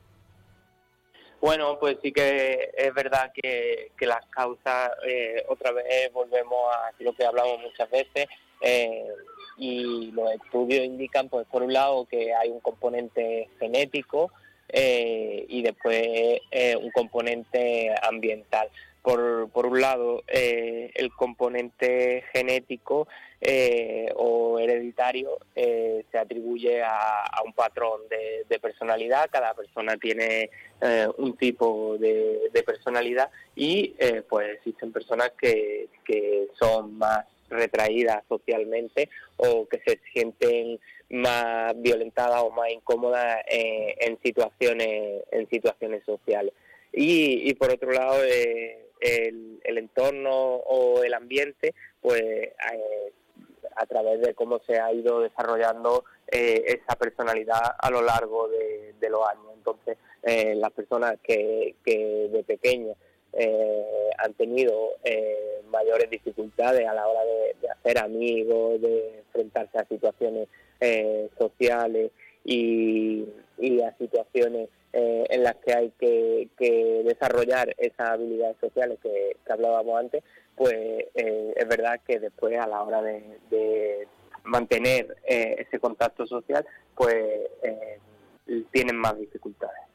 [1.40, 7.14] Bueno, pues sí que es verdad que, las causas, eh, otra vez volvemos a lo
[7.14, 8.28] que hablamos muchas veces,
[8.60, 9.08] eh,
[9.58, 14.30] y los estudios indican, pues por un lado, que hay un componente genético
[14.68, 16.42] eh, y después
[16.82, 18.68] un componente ambiental
[19.04, 23.08] por, por un lado, eh, el componente genético
[23.42, 29.30] eh, o hereditario eh, se atribuye a, un patrón de, personalidad.
[29.30, 30.50] Cada persona tiene
[31.18, 33.94] un tipo de, personalidad y
[34.30, 42.42] pues existen personas que, que son más retraídas socialmente o que se sienten más violentadas
[42.42, 46.54] o más incómodas en situaciones en situaciones sociales
[46.94, 52.54] y, y por otro lado eh, el, entorno o el ambiente, pues eh,
[53.76, 59.10] a través de cómo se ha ido desarrollando eh, esa personalidad a lo largo de,
[59.10, 59.46] los años.
[59.56, 62.98] Entonces, eh, las personas que, de pequeñas
[64.18, 64.92] han tenido
[65.70, 70.48] mayores dificultades a la hora de, hacer amigos, de enfrentarse a situaciones
[71.38, 72.12] sociales
[72.46, 73.26] y,
[73.58, 76.50] y a situaciones eh, en las que hay que,
[77.04, 80.24] desarrollar esas habilidades sociales que, hablábamos antes,
[80.56, 84.08] pues eh, es verdad que después a la hora de,
[84.46, 87.16] mantener eh, ese contacto social, pues
[88.72, 89.93] tienen más dificultades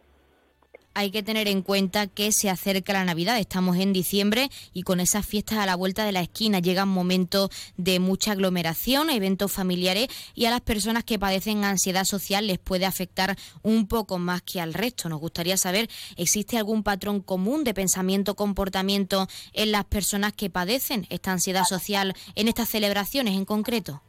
[0.99, 4.99] hay que tener en cuenta que se acerca la Navidad, estamos en diciembre y con
[4.99, 10.09] esas fiestas a la vuelta de la esquina llegan momentos de mucha aglomeración, eventos familiares
[10.35, 14.61] y a las personas que padecen ansiedad social les puede afectar un poco más que
[14.61, 15.09] al resto.
[15.09, 21.07] Nos gustaría saber, ¿existe algún patrón común de pensamiento, comportamiento en las personas que padecen
[21.11, 24.03] esta ansiedad social en estas celebraciones en concreto?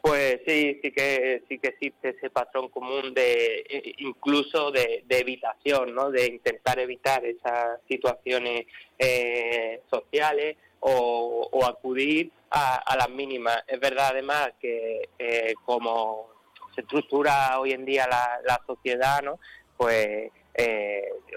[0.00, 5.94] Pues sí, sí que sí que existe ese patrón común de eh, incluso de, evitación,
[5.94, 6.10] ¿no?
[6.10, 8.66] De intentar evitar esas situaciones
[8.98, 13.64] eh, sociales o, acudir a, las mínimas.
[13.66, 16.28] Es verdad además que eh, como
[16.74, 19.40] se estructura hoy en día la, sociedad, ¿no?
[19.76, 20.30] Pues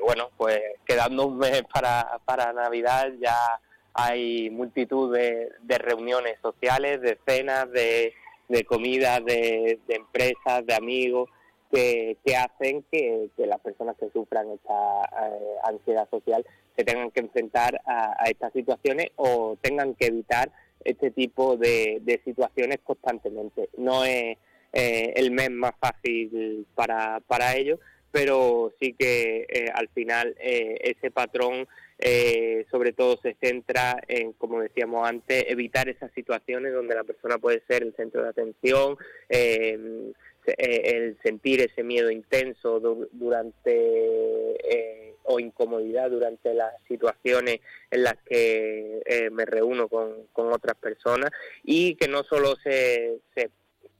[0.01, 3.59] bueno, pues quedando un mes para, para Navidad ya
[3.93, 8.13] hay multitud de, de reuniones sociales, de cenas, de
[8.51, 11.29] de comida, de, empresas, de amigos,
[11.71, 17.81] que, hacen que, las personas que sufran esta eh, ansiedad social se tengan que enfrentar
[17.85, 20.51] a, estas situaciones o tengan que evitar
[20.83, 23.69] este tipo de, situaciones constantemente.
[23.77, 24.37] No es
[24.73, 27.79] eh, el mes más fácil para, para ellos,
[28.11, 31.67] pero sí que eh, al final ese patrón
[32.03, 37.37] eh, sobre todo se centra en, como decíamos antes, evitar esas situaciones donde la persona
[37.37, 38.97] puede ser el centro de atención,
[39.29, 40.13] eh,
[40.57, 42.79] el sentir ese miedo intenso
[43.11, 47.59] durante eh, o incomodidad durante las situaciones
[47.91, 51.29] en las que me reúno con, otras personas
[51.63, 53.21] y que no solo se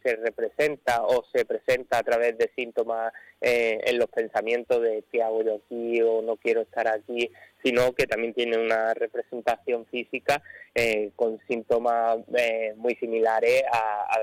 [0.03, 5.23] se representa o se presenta a través de síntomas eh, en los pensamientos de qué
[5.23, 7.31] hago yo aquí o no quiero estar aquí,
[7.63, 10.41] sino que también tiene una representación física
[10.75, 14.19] eh, con síntomas eh, muy similares a,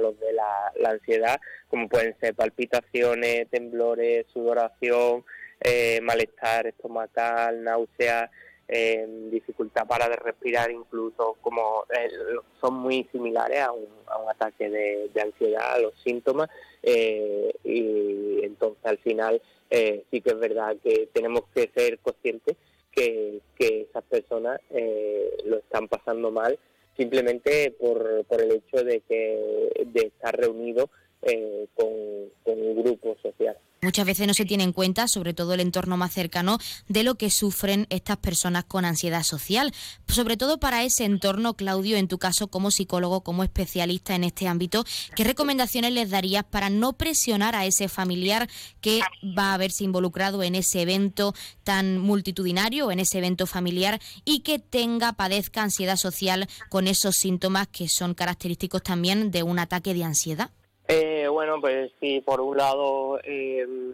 [0.00, 5.24] los de la, ansiedad, como pueden ser palpitaciones, temblores, sudoración,
[6.02, 8.30] malestar estomacal, náuseas,
[9.30, 12.10] dificultad para respirar incluso como eh,
[12.60, 16.50] son muy similares a un, a un ataque de, ansiedad, a los síntomas
[16.82, 19.40] eh, y entonces al final
[19.70, 22.56] eh, sí que es verdad que tenemos que ser conscientes
[22.92, 24.60] que, que esas personas
[25.44, 26.58] lo están pasando mal
[26.96, 30.90] simplemente por, por el hecho de que de estar reunidos
[31.74, 31.88] con,
[32.44, 33.56] con un grupo social.
[33.80, 36.58] Muchas veces no se tiene en cuenta, sobre todo el entorno más cercano,
[36.88, 39.72] de lo que sufren estas personas con ansiedad social.
[40.08, 44.48] Sobre todo para ese entorno, Claudio, en tu caso como psicólogo, como especialista en este
[44.48, 48.48] ámbito, ¿qué recomendaciones les darías para no presionar a ese familiar
[48.80, 49.00] que
[49.38, 54.58] va a verse involucrado en ese evento tan multitudinario, en ese evento familiar y que
[54.58, 60.02] tenga, padezca ansiedad social con esos síntomas que son característicos también de un ataque de
[60.02, 60.50] ansiedad?
[60.88, 63.92] Eh, bueno, pues sí, por un lado em,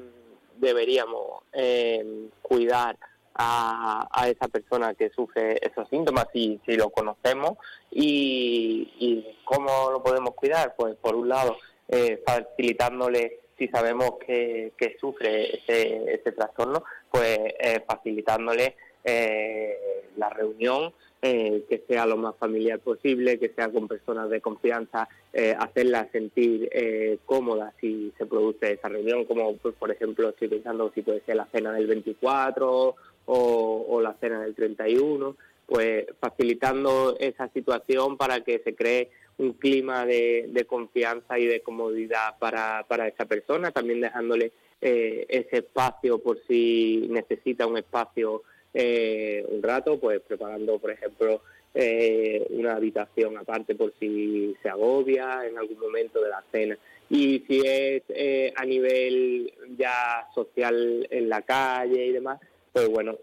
[0.59, 2.97] deberíamos em, cuidar
[3.35, 7.59] a, esa persona que sufre esos síntomas si, si lo conocemos
[7.91, 11.57] y, cómo lo podemos cuidar, pues por un lado
[11.89, 20.31] eh, facilitándole si sabemos que, que sufre ese, ese trastorno, pues eh, facilitándole eh, la
[20.31, 20.95] reunión
[21.27, 26.07] eh, que sea lo más familiar posible, que sea con personas de confianza, eh, hacerla
[26.13, 31.01] sentir eh, cómoda si se produce esa reunión, como pues, por ejemplo estoy pensando si
[31.01, 32.95] puede ser la cena del 24
[33.25, 39.09] o, la cena del 31, pues facilitando esa situación para que se cree
[39.39, 44.53] un clima de, confianza y de comodidad para, para esa persona, también dejándole
[44.83, 48.43] ese espacio por si necesita un espacio
[48.75, 55.47] eh, un rato, pues preparando, por ejemplo, eh, una habitación aparte por si se agobia
[55.47, 56.77] en algún momento de la cena.
[57.09, 62.41] Y si es eh, a nivel ya social en la calle y demás,
[62.73, 63.17] pues bueno,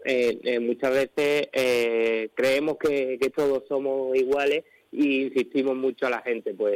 [0.62, 1.48] muchas veces
[2.32, 6.74] creemos que, que todos somos iguales y insistimos mucho a la gente, pues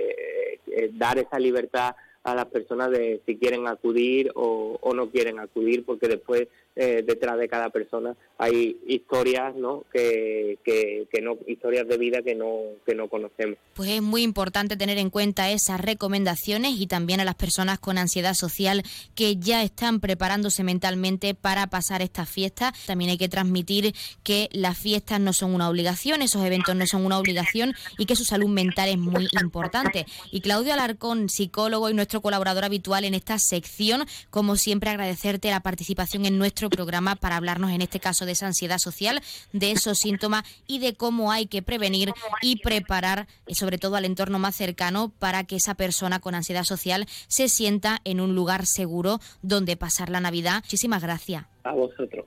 [0.92, 5.86] dar esa libertad a las personas de si quieren acudir o, o no quieren acudir,
[5.86, 6.48] porque después
[6.78, 8.14] eh, detrás de cada persona.
[8.36, 13.56] Hay historias no que, que, no historias de vida que no que no conocemos.
[13.74, 17.96] Pues es muy importante tener en cuenta esas recomendaciones y también a las personas con
[17.96, 18.82] ansiedad social
[19.14, 24.76] que ya están preparándose mentalmente para pasar estas fiestas también hay que transmitir que las
[24.78, 28.48] fiestas no son una obligación esos eventos no son una obligación y que su salud
[28.48, 30.04] mental es muy importante.
[30.30, 35.60] Y Claudio Alarcón psicólogo y nuestro colaborador habitual en esta sección como siempre agradecerte la
[35.60, 39.20] participación en nuestro programa para hablarnos en este caso de esa ansiedad social,
[39.52, 42.12] de esos síntomas y de cómo hay que prevenir
[42.42, 46.64] y preparar, eh, sobre todo al entorno más cercano, para que esa persona con ansiedad
[46.64, 50.62] social se sienta en un lugar seguro donde pasar la Navidad.
[50.64, 51.44] Muchísimas gracias.
[51.64, 52.26] A vosotros.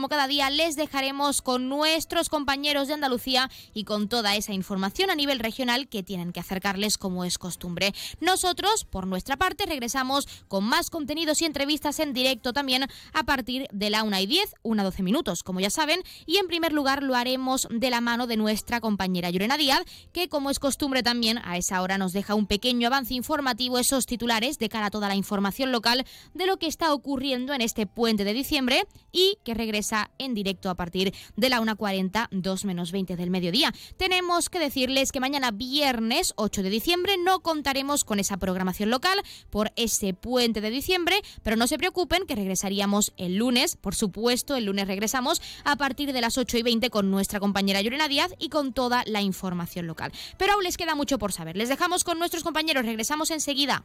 [0.00, 5.10] como cada día les dejaremos con nuestros compañeros de Andalucía y con toda esa información
[5.10, 7.92] a nivel regional que tienen que acercarles como es costumbre.
[8.18, 13.66] Nosotros, por nuestra parte, regresamos con más contenidos y entrevistas en directo también a partir
[13.72, 16.72] de la 1 y 10, 1 a 12 minutos, como ya saben, y en primer
[16.72, 19.82] lugar lo haremos de la mano de nuestra compañera Llorena Díaz,
[20.12, 24.06] que como es costumbre también a esa hora nos deja un pequeño avance informativo, esos
[24.06, 27.86] titulares de cara a toda la información local de lo que está ocurriendo en este
[27.86, 32.92] puente de diciembre y que regresa en directo a partir de la 1.40, 2 menos
[32.92, 33.72] 20 del mediodía.
[33.96, 39.20] Tenemos que decirles que mañana viernes 8 de diciembre no contaremos con esa programación local
[39.50, 44.56] por ese puente de diciembre, pero no se preocupen que regresaríamos el lunes, por supuesto,
[44.56, 48.32] el lunes regresamos a partir de las 8 y 20 con nuestra compañera Llorena Díaz
[48.38, 50.12] y con toda la información local.
[50.38, 51.56] Pero aún les queda mucho por saber.
[51.56, 53.84] Les dejamos con nuestros compañeros, regresamos enseguida.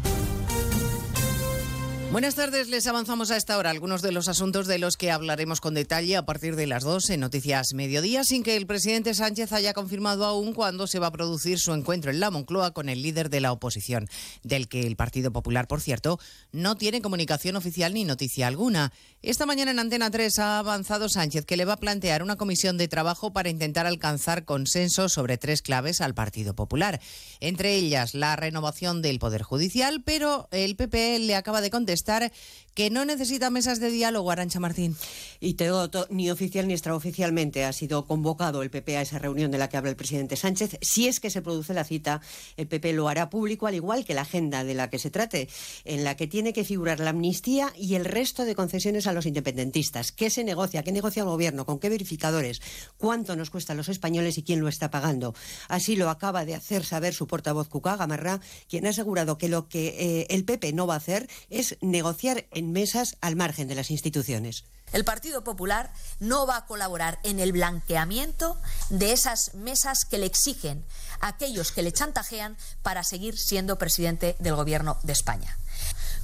[2.11, 5.61] Buenas tardes, les avanzamos a esta hora algunos de los asuntos de los que hablaremos
[5.61, 9.53] con detalle a partir de las dos en Noticias Mediodía, sin que el presidente Sánchez
[9.53, 13.01] haya confirmado aún cuándo se va a producir su encuentro en la Moncloa con el
[13.01, 14.09] líder de la oposición,
[14.43, 16.19] del que el Partido Popular, por cierto,
[16.51, 18.91] no tiene comunicación oficial ni noticia alguna.
[19.21, 22.77] Esta mañana en Antena 3 ha avanzado Sánchez que le va a plantear una comisión
[22.77, 26.99] de trabajo para intentar alcanzar consenso sobre tres claves al Partido Popular,
[27.39, 32.31] entre ellas la renovación del Poder Judicial, pero el PP le acaba de contestar stare
[32.73, 34.95] que no necesita mesas de diálogo, Arancha Martín.
[35.39, 39.57] Y todo, ni oficial ni extraoficialmente ha sido convocado el PP a esa reunión de
[39.57, 40.77] la que habla el presidente Sánchez.
[40.81, 42.21] Si es que se produce la cita,
[42.57, 45.49] el PP lo hará público, al igual que la agenda de la que se trate,
[45.83, 49.25] en la que tiene que figurar la amnistía y el resto de concesiones a los
[49.25, 50.11] independentistas.
[50.11, 50.83] ¿Qué se negocia?
[50.83, 51.65] ¿Qué negocia el gobierno?
[51.65, 52.61] ¿Con qué verificadores?
[52.97, 55.33] ¿Cuánto nos cuesta a los españoles y quién lo está pagando?
[55.67, 59.67] Así lo acaba de hacer saber su portavoz Cucá Gamarra, quien ha asegurado que lo
[59.67, 63.75] que eh, el PP no va a hacer es negociar en mesas al margen de
[63.75, 64.63] las instituciones.
[64.93, 68.59] El Partido Popular no va a colaborar en el blanqueamiento
[68.89, 70.83] de esas mesas que le exigen
[71.21, 75.57] a aquellos que le chantajean para seguir siendo presidente del Gobierno de España.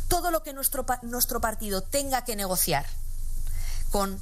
[0.09, 2.85] Todo lo que nuestro, nuestro partido tenga que negociar
[3.89, 4.21] con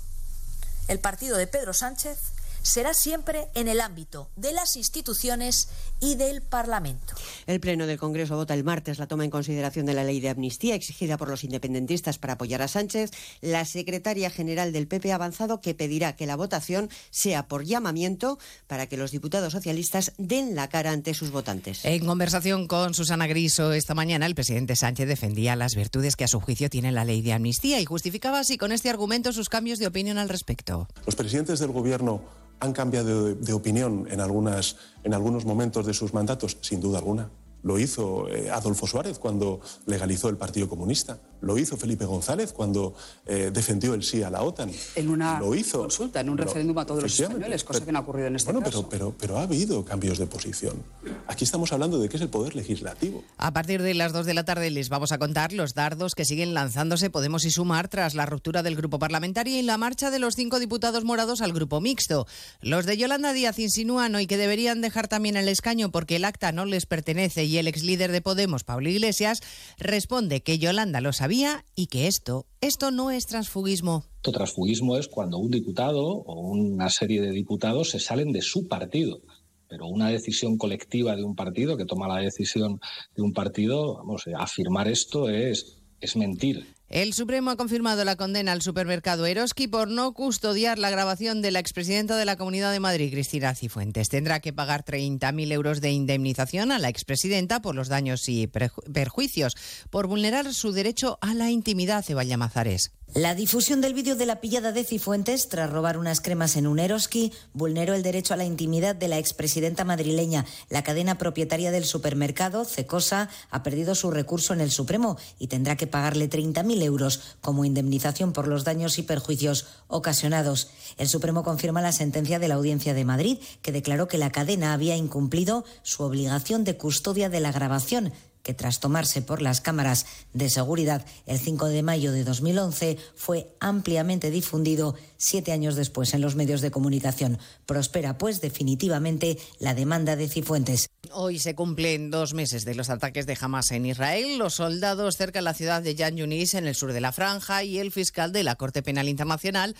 [0.88, 2.20] el partido de Pedro Sánchez
[2.62, 5.70] será siempre en el ámbito de las instituciones
[6.06, 7.16] y del Parlamento.
[7.48, 10.30] El Pleno del Congreso vota el martes la toma en consideración de la ley de
[10.30, 13.10] amnistía exigida por los independentistas para apoyar a Sánchez.
[13.42, 18.38] La secretaria general del PP ha avanzado que pedirá que la votación sea por llamamiento
[18.68, 21.84] para que los diputados socialistas den la cara ante sus votantes.
[21.84, 26.28] En conversación con Susana Griso esta mañana, el presidente Sánchez defendía las virtudes que a
[26.28, 29.80] su juicio tiene la ley de amnistía y justificaba así con este argumento sus cambios
[29.80, 30.88] de opinión al respecto.
[31.08, 36.82] Los presidentes del Gobierno han cambiado de, opinión en, algunos momentos de sus mandatos, sin
[36.82, 37.30] duda alguna.
[37.66, 41.18] Lo hizo eh, Adolfo Suárez cuando legalizó el Partido Comunista.
[41.42, 42.94] Lo hizo Felipe González cuando
[43.26, 44.72] eh, defendió el sí a la OTAN.
[44.96, 47.98] En una lo hizo, consulta, en un referéndum a todos los españoles, cosa que no
[47.98, 48.88] ha ocurrido en este bueno, caso.
[48.88, 50.84] Pero, pero, pero ha habido cambios de posición.
[51.26, 53.24] Aquí estamos hablando de que es el poder legislativo.
[53.38, 56.24] A partir de las 2 de la tarde les vamos a contar los dardos que
[56.24, 60.20] siguen lanzándose Podemos y Sumar tras la ruptura del grupo parlamentario y la marcha de
[60.20, 62.28] los cinco diputados morados al grupo mixto.
[62.62, 66.52] Los de Yolanda Díaz insinúan hoy que deberían dejar también el escaño porque el acta
[66.52, 69.42] no les pertenece y el ex líder de Podemos, Pablo Iglesias,
[69.78, 74.06] responde que Yolanda lo sabía y que esto, esto no es transfugismo.
[74.18, 78.68] Esto transfugismo es cuando un diputado o una serie de diputados se salen de su
[78.68, 79.22] partido.
[79.68, 82.80] Pero una decisión colectiva de un partido, que toma la decisión
[83.16, 86.75] de un partido, vamos, afirmar esto es, es mentir.
[86.96, 91.52] El Supremo ha confirmado la condena al supermercado Eroski por no custodiar la grabación de
[91.52, 94.08] la expresidenta de la Comunidad de Madrid, Cristina Cifuentes.
[94.08, 99.58] Tendrá que pagar 30.000 euros de indemnización a la expresidenta por los daños y perjuicios
[99.90, 102.94] por vulnerar su derecho a la intimidad, Evalla Mazares.
[103.14, 106.80] La difusión del vídeo de la pillada de Cifuentes tras robar unas cremas en un
[106.80, 110.46] Eroski vulneró el derecho a la intimidad de la expresidenta madrileña.
[110.70, 115.78] La cadena propietaria del supermercado, Cecosa, ha perdido su recurso en el Supremo y tendrá
[115.78, 120.72] que pagarle 30.000 euros como indemnización por los daños y perjuicios ocasionados.
[120.98, 124.74] El Supremo confirma la sentencia de la Audiencia de Madrid, que declaró que la cadena
[124.74, 128.12] había incumplido su obligación de custodia de la grabación
[128.46, 133.50] que tras tomarse por las cámaras de seguridad el 5 de mayo de 2011 fue
[133.60, 137.40] ampliamente difundido siete años después en los medios de comunicación.
[137.66, 140.90] Prospera, pues, definitivamente la demanda de Cifuentes.
[141.12, 144.38] Hoy se cumplen dos meses de los ataques de Hamas en Israel.
[144.38, 147.64] Los soldados cerca de la ciudad de Yan Yunis, en el sur de la Franja,
[147.64, 149.76] y el fiscal de la Corte Penal Internacional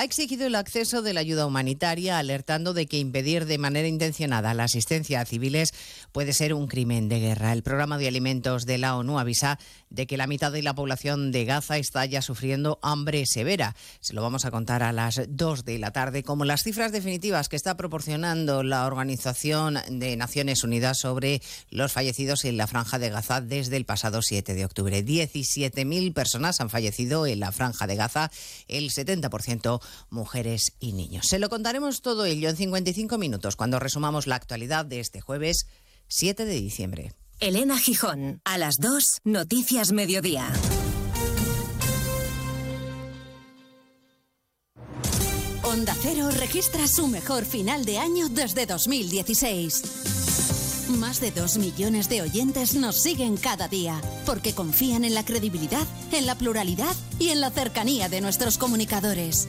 [0.00, 4.54] ha exigido el acceso de la ayuda humanitaria, alertando de que impedir de manera intencionada
[4.54, 5.74] la asistencia a civiles
[6.10, 7.52] puede ser un crimen de guerra.
[7.52, 9.58] El programa de alimentos de la ONU avisa
[9.90, 13.76] de que la mitad de la población de Gaza está ya sufriendo hambre severa.
[14.00, 17.50] Se lo vamos a contar a las 2 de la tarde, como las cifras definitivas
[17.50, 23.10] que está proporcionando la Organización de Naciones Unidas sobre los fallecidos en la franja de
[23.10, 25.04] Gaza desde el pasado 7 de octubre.
[25.04, 28.30] 17.000 personas han fallecido en la franja de Gaza,
[28.66, 31.26] el 70% mujeres y niños.
[31.26, 35.66] Se lo contaremos todo ello en 55 minutos cuando resumamos la actualidad de este jueves
[36.08, 37.12] 7 de diciembre.
[37.40, 40.52] Elena Gijón, a las 2, Noticias Mediodía.
[45.62, 50.49] Onda Cero registra su mejor final de año desde 2016.
[50.98, 55.86] Más de dos millones de oyentes nos siguen cada día porque confían en la credibilidad,
[56.12, 59.48] en la pluralidad y en la cercanía de nuestros comunicadores.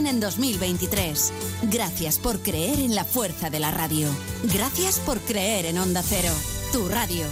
[0.07, 1.33] en 2023.
[1.63, 4.07] Gracias por creer en la fuerza de la radio.
[4.53, 6.33] Gracias por creer en Onda Cero,
[6.71, 7.25] tu radio.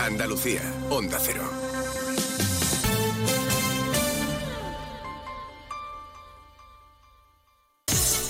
[0.00, 1.61] Andalucía, Onda Cero.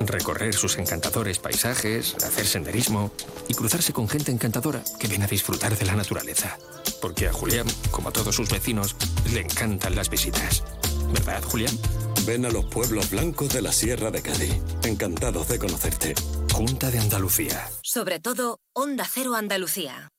[0.00, 3.12] Recorrer sus encantadores paisajes, hacer senderismo
[3.48, 6.58] y cruzarse con gente encantadora que viene a disfrutar de la naturaleza.
[7.00, 8.96] Porque a Julián, como a todos sus vecinos,
[9.32, 10.64] le encantan las visitas.
[11.12, 11.76] ¿Verdad, Julián?
[12.26, 14.54] Ven a los pueblos blancos de la Sierra de Cádiz.
[14.84, 16.14] Encantados de conocerte.
[16.52, 17.68] Junta de Andalucía.
[17.82, 20.10] Sobre todo, Onda Cero Andalucía.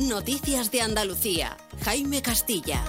[0.00, 1.56] Noticias de Andalucía.
[1.84, 2.82] Jaime Castilla.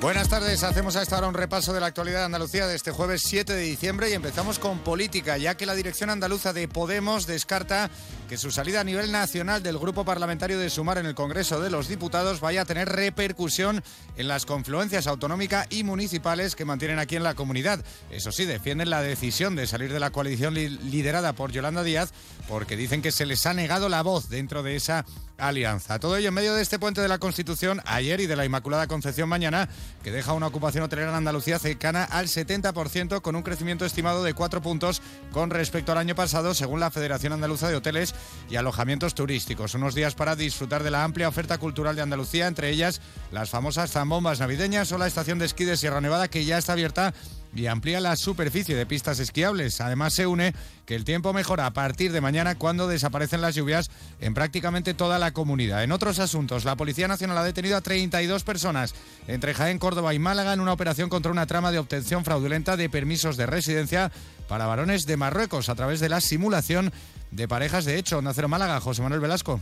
[0.00, 2.92] Buenas tardes, hacemos a esta hora un repaso de la actualidad de Andalucía de este
[2.92, 7.26] jueves 7 de diciembre y empezamos con política, ya que la dirección andaluza de Podemos
[7.26, 7.90] descarta
[8.28, 11.70] que su salida a nivel nacional del grupo parlamentario de Sumar en el Congreso de
[11.70, 13.82] los Diputados vaya a tener repercusión
[14.16, 17.84] en las confluencias autonómicas y municipales que mantienen aquí en la comunidad.
[18.10, 22.12] Eso sí, defienden la decisión de salir de la coalición liderada por Yolanda Díaz
[22.46, 25.04] porque dicen que se les ha negado la voz dentro de esa
[25.38, 25.98] alianza.
[25.98, 28.86] Todo ello en medio de este puente de la Constitución ayer y de la Inmaculada
[28.86, 29.68] Concepción mañana,
[30.02, 34.34] que deja una ocupación hotelera en Andalucía cercana al 70% con un crecimiento estimado de
[34.34, 35.00] cuatro puntos
[35.32, 38.14] con respecto al año pasado, según la Federación Andaluza de Hoteles
[38.50, 39.74] y Alojamientos Turísticos.
[39.74, 43.00] Unos días para disfrutar de la amplia oferta cultural de Andalucía, entre ellas
[43.32, 46.72] las famosas zambombas navideñas o la estación de esquí de Sierra Nevada, que ya está
[46.72, 47.14] abierta
[47.54, 49.80] y amplía la superficie de pistas esquiables.
[49.80, 50.54] Además, se une
[50.86, 53.90] que el tiempo mejora a partir de mañana cuando desaparecen las lluvias
[54.20, 55.82] en prácticamente toda la comunidad.
[55.82, 58.94] En otros asuntos, la Policía Nacional ha detenido a 32 personas
[59.26, 62.88] entre Jaén, Córdoba y Málaga en una operación contra una trama de obtención fraudulenta de
[62.88, 64.12] permisos de residencia
[64.48, 66.92] para varones de Marruecos a través de la simulación
[67.30, 68.22] de parejas de hecho.
[68.22, 69.60] Nacero Málaga, José Manuel Velasco.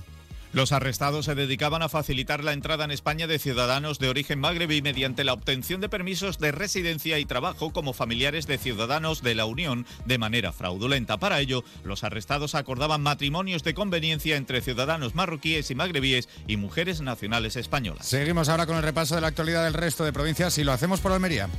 [0.57, 4.81] Los arrestados se dedicaban a facilitar la entrada en España de ciudadanos de origen magrebí
[4.81, 9.45] mediante la obtención de permisos de residencia y trabajo como familiares de ciudadanos de la
[9.45, 11.19] Unión de manera fraudulenta.
[11.19, 17.03] Para ello, los arrestados acordaban matrimonios de conveniencia entre ciudadanos marroquíes y magrebíes y mujeres
[17.03, 18.07] nacionales españolas.
[18.07, 21.03] Seguimos ahora con el repaso de la actualidad del resto de provincias y lo hacemos
[21.03, 21.51] por Almería.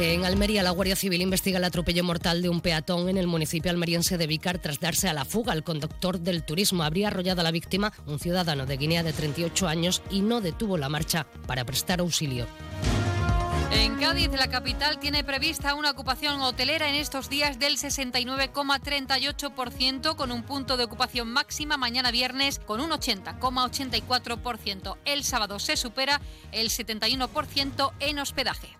[0.00, 3.68] En Almería, la Guardia Civil investiga el atropello mortal de un peatón en el municipio
[3.68, 5.52] almeriense de Vícar tras darse a la fuga.
[5.52, 9.66] El conductor del turismo habría arrollado a la víctima, un ciudadano de Guinea de 38
[9.66, 12.46] años, y no detuvo la marcha para prestar auxilio.
[13.72, 20.30] En Cádiz, la capital, tiene prevista una ocupación hotelera en estos días del 69,38%, con
[20.30, 24.96] un punto de ocupación máxima mañana viernes con un 80,84%.
[25.04, 26.20] El sábado se supera
[26.52, 28.77] el 71% en hospedaje.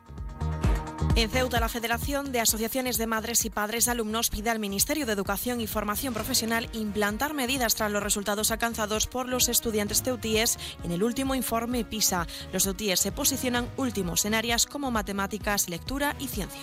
[1.19, 5.05] En Ceuta, la Federación de Asociaciones de Madres y Padres de Alumnos pide al Ministerio
[5.05, 10.61] de Educación y Formación Profesional implantar medidas tras los resultados alcanzados por los estudiantes ceutíes
[10.85, 12.29] en el último informe PISA.
[12.53, 16.63] Los ceutíes se posicionan últimos en áreas como matemáticas, lectura y ciencia.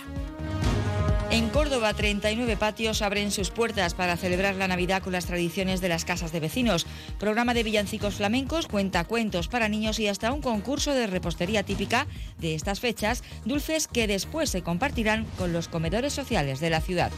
[1.32, 5.90] En Córdoba, 39 patios abren sus puertas para celebrar la Navidad con las tradiciones de
[5.90, 6.86] las casas de vecinos.
[7.20, 12.06] Programa de villancicos flamencos, cuentacuentos para niños y hasta un concurso de repostería típica
[12.38, 17.12] de estas fechas, dulces que después se compartirán con los comedores sociales de la ciudad.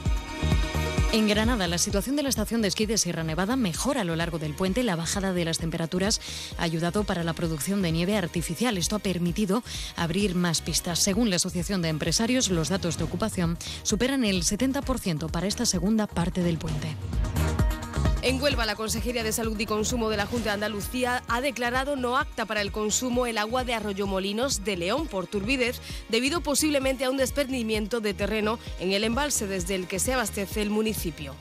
[1.13, 4.17] En Granada, la situación de la estación de esquí de Sierra Nevada mejora a lo
[4.17, 4.83] largo del puente.
[4.83, 6.19] La bajada de las temperaturas
[6.57, 8.77] ha ayudado para la producción de nieve artificial.
[8.77, 9.63] Esto ha permitido
[9.95, 10.99] abrir más pistas.
[10.99, 16.07] Según la Asociación de Empresarios, los datos de ocupación superan el 70% para esta segunda
[16.07, 16.95] parte del puente.
[18.27, 21.95] En Huelva, la Consejería de Salud y Consumo de la Junta de Andalucía ha declarado
[21.95, 27.05] no apta para el consumo el agua de Arroyomolinos de León por turbidez, debido posiblemente
[27.05, 31.35] a un desprendimiento de terreno en el embalse desde el que se abastece el municipio.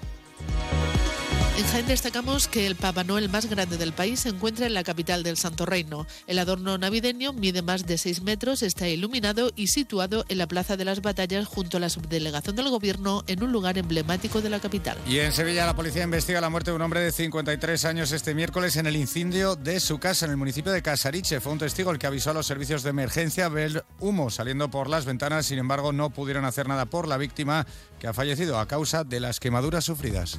[1.56, 4.84] En Jaén destacamos que el Papá Noel más grande del país se encuentra en la
[4.84, 6.06] capital del Santo Reino.
[6.26, 10.76] El adorno navideño mide más de 6 metros, está iluminado y situado en la Plaza
[10.76, 14.60] de las Batallas junto a la subdelegación del Gobierno en un lugar emblemático de la
[14.60, 14.98] capital.
[15.08, 18.34] Y en Sevilla la policía investiga la muerte de un hombre de 53 años este
[18.34, 21.40] miércoles en el incendio de su casa en el municipio de Casariche.
[21.40, 24.90] Fue un testigo el que avisó a los servicios de emergencia ver humo saliendo por
[24.90, 25.46] las ventanas.
[25.46, 27.66] Sin embargo, no pudieron hacer nada por la víctima
[27.98, 30.38] que ha fallecido a causa de las quemaduras sufridas.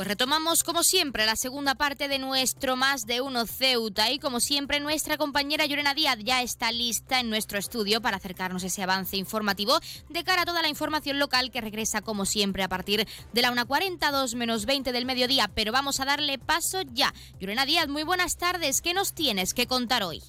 [0.00, 4.40] Pues retomamos como siempre la segunda parte de nuestro Más de Uno Ceuta y como
[4.40, 9.18] siempre nuestra compañera Llorena Díaz ya está lista en nuestro estudio para acercarnos ese avance
[9.18, 9.78] informativo
[10.08, 13.52] de cara a toda la información local que regresa como siempre a partir de la
[13.52, 17.12] 1.42 menos 20 del mediodía, pero vamos a darle paso ya.
[17.38, 20.22] Llorena Díaz, muy buenas tardes, ¿qué nos tienes que contar hoy?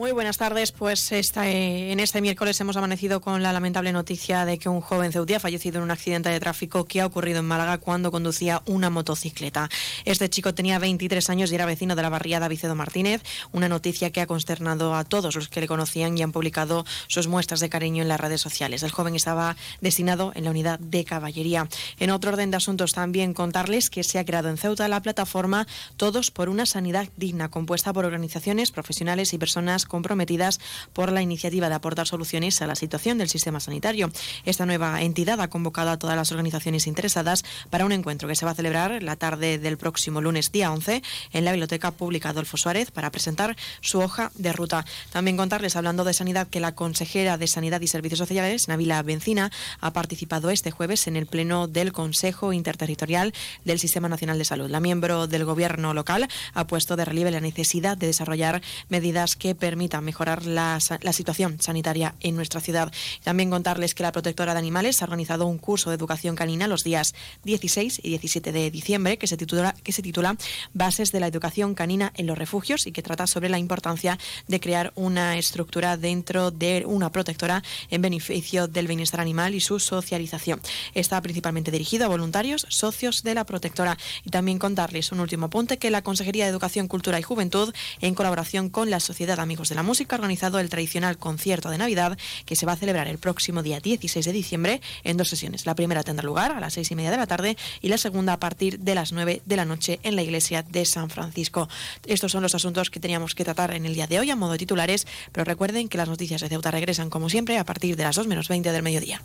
[0.00, 0.72] Muy buenas tardes.
[0.72, 4.80] Pues esta, eh, en este miércoles hemos amanecido con la lamentable noticia de que un
[4.80, 8.10] joven ceutí ha fallecido en un accidente de tráfico que ha ocurrido en Málaga cuando
[8.10, 9.68] conducía una motocicleta.
[10.06, 13.22] Este chico tenía 23 años y era vecino de la barriada Vicedo Martínez,
[13.52, 17.28] una noticia que ha consternado a todos los que le conocían y han publicado sus
[17.28, 18.82] muestras de cariño en las redes sociales.
[18.82, 21.68] El joven estaba destinado en la unidad de caballería.
[21.98, 25.66] En otro orden de asuntos también contarles que se ha creado en Ceuta la plataforma
[25.98, 30.60] Todos por una sanidad digna, compuesta por organizaciones profesionales y personas comprometidas
[30.94, 34.10] por la iniciativa de aportar soluciones a la situación del sistema sanitario.
[34.46, 38.46] Esta nueva entidad ha convocado a todas las organizaciones interesadas para un encuentro que se
[38.46, 42.56] va a celebrar la tarde del próximo lunes día 11 en la Biblioteca Pública Adolfo
[42.56, 44.86] Suárez para presentar su hoja de ruta.
[45.12, 49.50] También contarles, hablando de sanidad, que la consejera de Sanidad y Servicios Sociales, Navila Bencina,
[49.80, 53.34] ha participado este jueves en el Pleno del Consejo Interterritorial
[53.64, 54.70] del Sistema Nacional de Salud.
[54.70, 59.54] La miembro del Gobierno local ha puesto de relieve la necesidad de desarrollar medidas que
[59.54, 62.90] permitan permitan mejorar la, la situación sanitaria en nuestra ciudad.
[63.22, 66.82] También contarles que la protectora de animales ha organizado un curso de educación canina los
[66.82, 67.14] días
[67.44, 70.36] 16 y 17 de diciembre que se titula, que se titula
[70.74, 74.18] Bases de la educación canina en los refugios y que trata sobre la importancia
[74.48, 79.78] de crear una estructura dentro de una protectora en beneficio del bienestar animal y su
[79.78, 80.60] socialización.
[80.94, 83.96] Está principalmente dirigido a voluntarios, socios de la protectora.
[84.24, 88.16] Y también contarles un último apunte que la Consejería de Educación, Cultura y Juventud, en
[88.16, 92.18] colaboración con la Sociedad Amigos de la Música, ha organizado el tradicional concierto de Navidad
[92.46, 95.66] que se va a celebrar el próximo día 16 de diciembre en dos sesiones.
[95.66, 98.32] La primera tendrá lugar a las seis y media de la tarde y la segunda
[98.32, 101.68] a partir de las nueve de la noche en la iglesia de San Francisco.
[102.06, 104.52] Estos son los asuntos que teníamos que tratar en el día de hoy a modo
[104.52, 108.04] de titulares, pero recuerden que las noticias de Ceuta regresan como siempre a partir de
[108.04, 109.22] las 2 menos 20 del mediodía.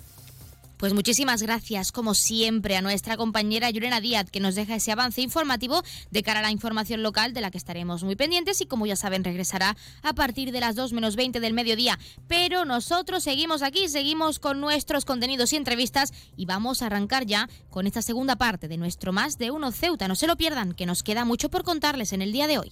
[0.78, 5.22] Pues muchísimas gracias, como siempre, a nuestra compañera Yurena Díaz, que nos deja ese avance
[5.22, 8.86] informativo de cara a la información local, de la que estaremos muy pendientes y, como
[8.86, 11.98] ya saben, regresará a partir de las 2 menos 20 del mediodía.
[12.28, 17.48] Pero nosotros seguimos aquí, seguimos con nuestros contenidos y entrevistas y vamos a arrancar ya
[17.70, 20.10] con esta segunda parte de nuestro Más de Uno Ceuta.
[20.10, 22.72] No se lo pierdan, que nos queda mucho por contarles en el día de hoy.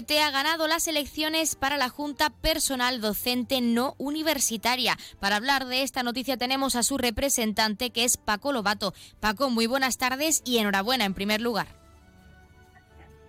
[0.00, 4.96] UGT ha ganado las elecciones para la Junta Personal Docente No Universitaria.
[5.18, 8.94] Para hablar de esta noticia tenemos a su representante que es Paco Lobato.
[9.20, 11.66] Paco, muy buenas tardes y enhorabuena en primer lugar.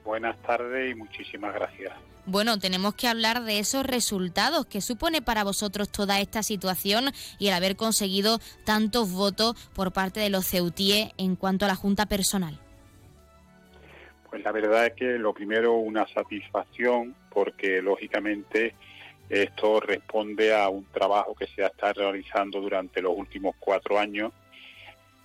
[0.06, 1.92] Buenas tardes y muchísimas gracias.
[2.26, 7.48] Bueno, tenemos que hablar de esos resultados que supone para vosotros toda esta situación y
[7.48, 12.06] el haber conseguido tantos votos por parte de los ceutíes en cuanto a la Junta
[12.06, 12.60] Personal.
[14.32, 18.74] Pues la verdad es que lo primero una satisfacción porque lógicamente
[19.30, 24.32] esto responde a un trabajo que se ha estado realizando durante los últimos cuatro años.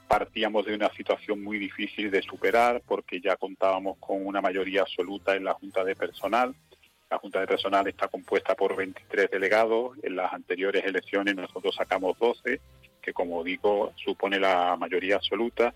[0.09, 5.37] Partíamos de una situación muy difícil de superar porque ya contábamos con una mayoría absoluta
[5.37, 6.53] en la Junta de Personal.
[7.09, 9.97] La Junta de Personal está compuesta por 23 delegados.
[10.03, 12.61] En las anteriores elecciones nosotros sacamos 12,
[13.01, 15.73] que como digo supone la mayoría absoluta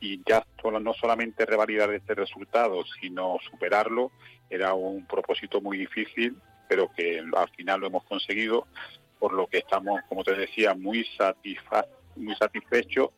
[0.00, 4.12] y ya no solamente revalidar este resultado, sino superarlo,
[4.50, 6.36] era un propósito muy difícil,
[6.68, 8.66] pero que al final lo hemos conseguido,
[9.18, 11.86] por lo que estamos, como te decía, muy, satisfa
[12.16, 13.10] muy satisfechos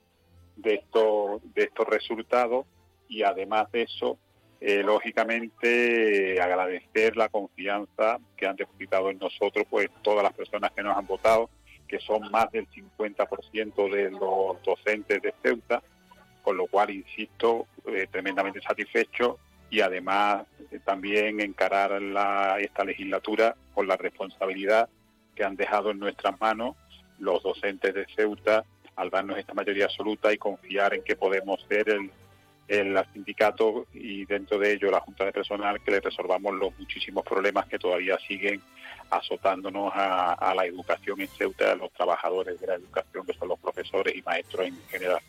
[0.56, 2.66] de, esto, de estos resultados
[3.08, 4.18] y además de eso,
[4.60, 10.82] eh, lógicamente agradecer la confianza que han depositado en nosotros, pues todas las personas que
[10.82, 11.48] nos han votado,
[11.88, 15.82] que son más del 50% de los docentes de Ceuta,
[16.42, 19.38] con lo cual, insisto, eh, tremendamente satisfecho
[19.70, 24.88] y además eh, también encarar la, esta legislatura con la responsabilidad
[25.34, 26.76] que han dejado en nuestras manos
[27.18, 28.64] los docentes de Ceuta
[28.96, 32.10] al darnos esta mayoría absoluta y confiar en que podemos ser el,
[32.68, 37.24] el sindicato y dentro de ello la Junta de Personal que le resolvamos los muchísimos
[37.24, 38.60] problemas que todavía siguen
[39.10, 43.48] azotándonos a, a la educación en Ceuta, a los trabajadores de la educación, que son
[43.48, 45.20] los profesores y maestros en general.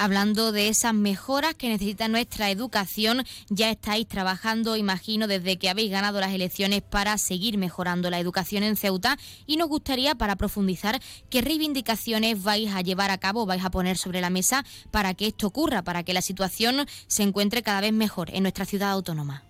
[0.00, 5.90] Hablando de esas mejoras que necesita nuestra educación, ya estáis trabajando, imagino, desde que habéis
[5.90, 11.00] ganado las elecciones para seguir mejorando la educación en Ceuta y nos gustaría, para profundizar,
[11.30, 15.26] qué reivindicaciones vais a llevar a cabo, vais a poner sobre la mesa para que
[15.26, 19.42] esto ocurra, para que la situación se encuentre cada vez mejor en nuestra ciudad autónoma.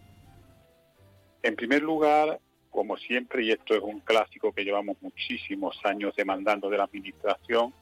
[1.43, 2.41] En primer lugar,
[2.71, 7.75] como siempre, y esto es un clásico que llevamos muchísimos años demandando de la Administración,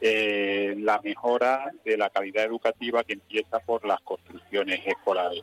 [0.00, 5.42] eh, la mejora de la calidad educativa que empieza por las construcciones escolares.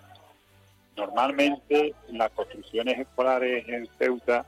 [0.96, 4.46] Normalmente las construcciones escolares en Ceuta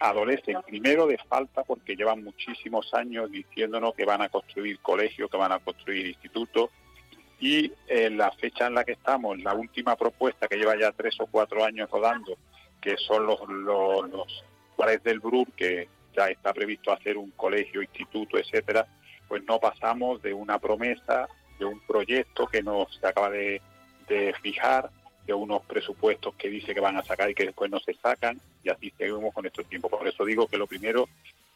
[0.00, 5.36] adolecen primero de falta porque llevan muchísimos años diciéndonos que van a construir colegios, que
[5.36, 6.70] van a construir institutos
[7.40, 11.14] y en la fecha en la que estamos, la última propuesta que lleva ya tres
[11.20, 12.36] o cuatro años rodando,
[12.80, 14.44] que son los, los,
[15.02, 18.86] del BRUR, que ya está previsto hacer un colegio, instituto, etcétera,
[19.28, 23.60] pues no pasamos de una promesa, de un proyecto que nos acaba de,
[24.42, 24.90] fijar,
[25.26, 28.40] de unos presupuestos que dice que van a sacar y que después no se sacan,
[28.62, 29.90] y así seguimos con estos tiempos.
[29.90, 31.08] Por eso digo que lo primero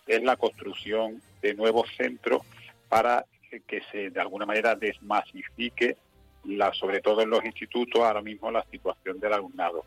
[0.06, 2.42] es la construcción de nuevos centros
[2.88, 3.26] para
[3.66, 5.96] que se de alguna manera desmasifique,
[6.44, 9.84] la, sobre todo en los institutos, ahora mismo la situación del alumnado.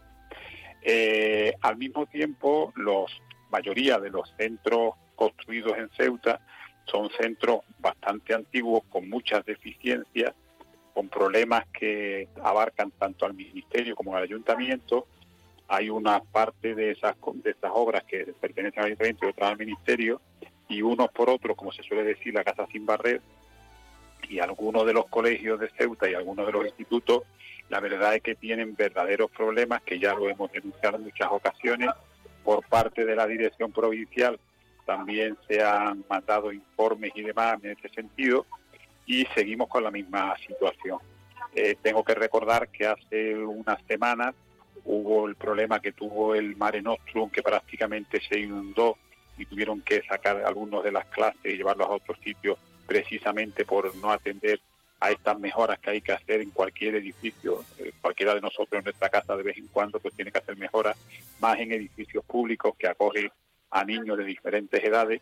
[0.84, 3.06] Eh, al mismo tiempo, la
[3.52, 6.42] mayoría de los centros construidos en Ceuta
[6.86, 10.34] son centros bastante antiguos, con muchas deficiencias,
[10.94, 15.08] con problemas que abarcan tanto al Ministerio como al Ayuntamiento.
[15.68, 19.58] Hay una parte de esas, de esas obras que pertenecen al Ayuntamiento y otras al
[19.58, 20.22] Ministerio,
[20.68, 23.22] y unos por otros, como se suele decir, la Casa Sin Barrer,
[24.30, 27.24] y algunos de los colegios de Ceuta y algunos de los institutos,
[27.70, 31.90] la verdad es que tienen verdaderos problemas que ya lo hemos denunciado en muchas ocasiones
[32.44, 34.40] por parte de la dirección provincial
[34.86, 38.46] también se han mandado informes y demás en ese sentido
[39.06, 41.00] y seguimos con la misma situación.
[41.54, 44.34] Eh, tengo que recordar que hace unas semanas
[44.86, 48.98] hubo el problema que tuvo el Mare Nostrum, que prácticamente se inundó
[49.38, 53.96] y tuvieron que sacar algunos de las clases y llevarlos a otros sitios precisamente por
[53.96, 54.60] no atender
[55.00, 57.64] a estas mejoras que hay que hacer en cualquier edificio.
[57.80, 60.56] Eh, cualquiera de nosotros en nuestra casa de vez en cuando pues tiene que hacer
[60.58, 60.96] mejoras,
[61.40, 63.32] más en edificios públicos que acogen
[63.72, 65.22] a niños de diferentes edades.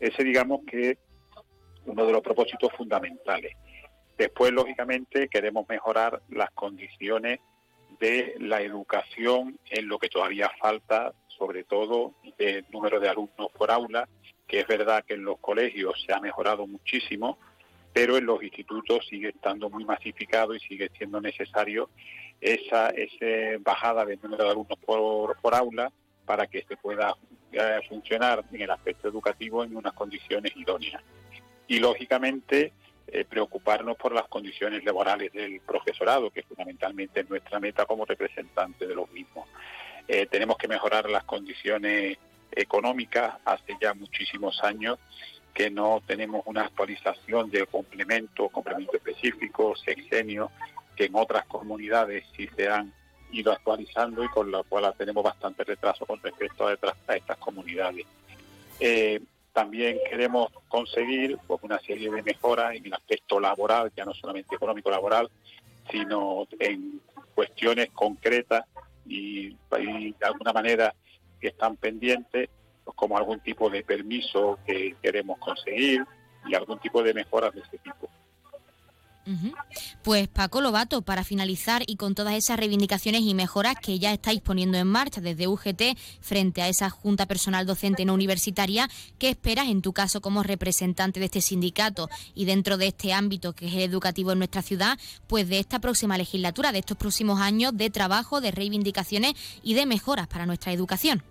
[0.00, 0.98] Ese digamos que es
[1.86, 3.56] uno de los propósitos fundamentales.
[4.16, 7.40] Después, lógicamente, queremos mejorar las condiciones
[8.00, 13.70] de la educación en lo que todavía falta, sobre todo el número de alumnos por
[13.70, 14.08] aula,
[14.46, 17.38] que es verdad que en los colegios se ha mejorado muchísimo,
[17.92, 21.90] pero en los institutos sigue estando muy masificado y sigue siendo necesario
[22.40, 22.92] esa,
[23.60, 25.92] bajada del número de alumnos por aula
[26.24, 27.16] para que se pueda
[27.52, 31.02] eh, funcionar en el aspecto educativo en unas condiciones idóneas.
[31.66, 32.72] Y lógicamente
[33.10, 38.86] eh, preocuparnos por las condiciones laborales del profesorado, que fundamentalmente es nuestra meta como representante
[38.86, 39.48] de los mismos.
[40.06, 42.18] Eh, tenemos que mejorar las condiciones
[42.50, 43.36] económicas.
[43.46, 44.98] Hace ya muchísimos años
[45.54, 50.50] que no tenemos una actualización de complemento, complemento específico, sexenio,
[50.94, 52.92] que en otras comunidades sí se han
[53.30, 56.72] ido actualizando y con la cual tenemos bastante retraso con respecto a,
[57.14, 58.06] estas comunidades.
[58.80, 59.20] Eh,
[59.52, 64.54] también queremos conseguir pues, una serie de mejoras en el aspecto laboral, ya no solamente
[64.54, 65.28] económico laboral,
[65.90, 67.00] sino en
[67.34, 68.64] cuestiones concretas
[69.06, 70.94] y, de alguna manera
[71.40, 72.50] que están pendientes,
[72.84, 76.04] pues, como algún tipo de permiso que queremos conseguir
[76.46, 78.08] y algún tipo de mejoras de ese tipo.
[80.02, 84.40] Pues Paco Lobato, para finalizar y con todas esas reivindicaciones y mejoras que ya estáis
[84.40, 89.68] poniendo en marcha desde UGT frente a esa Junta Personal Docente no universitaria, ¿qué esperas
[89.68, 93.74] en tu caso como representante de este sindicato y dentro de este ámbito que es
[93.74, 98.40] educativo en nuestra ciudad, pues de esta próxima legislatura, de estos próximos años de trabajo,
[98.40, 101.22] de reivindicaciones y de mejoras para nuestra educación?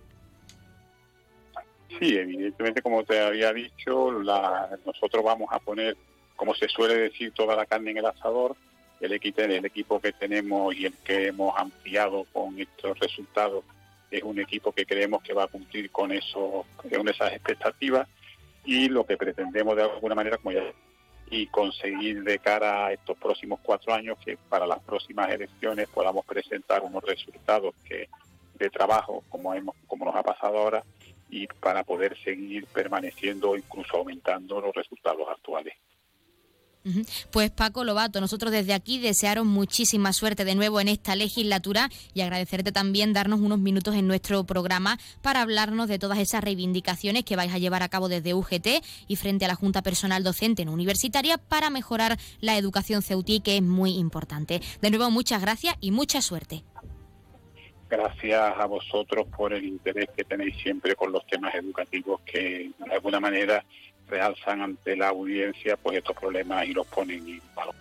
[1.88, 5.96] Sí, evidentemente, como te había dicho, nosotros vamos a poner
[6.38, 8.56] como se suele decir, toda la carne en el asador.
[9.00, 13.64] El, el equipo que tenemos y el que hemos ampliado con estos resultados
[14.10, 18.08] es un equipo que creemos que va a cumplir con, eso, con esas expectativas
[18.64, 20.62] y lo que pretendemos de alguna manera, como ya
[21.30, 26.24] y conseguir de cara a estos próximos cuatro años que para las próximas elecciones podamos
[26.24, 27.74] presentar unos resultados
[28.54, 30.82] de trabajo como hemos como nos ha pasado ahora
[31.28, 35.74] y para poder seguir permaneciendo incluso aumentando los resultados actuales.
[37.30, 42.22] Pues Paco Lobato, nosotros desde aquí desearos muchísima suerte de nuevo en esta legislatura y
[42.22, 47.36] agradecerte también darnos unos minutos en nuestro programa para hablarnos de todas esas reivindicaciones que
[47.36, 50.72] vais a llevar a cabo desde UGT y frente a la Junta Personal Docente no
[50.72, 54.60] Universitaria para mejorar la educación ceutí, que es muy importante.
[54.80, 56.62] De nuevo, muchas gracias y mucha suerte.
[57.90, 62.92] Gracias a vosotros por el interés que tenéis siempre con los temas educativos que de
[62.92, 63.64] alguna manera
[64.08, 67.74] realzan ante la audiencia pues estos problemas y los ponen en valor.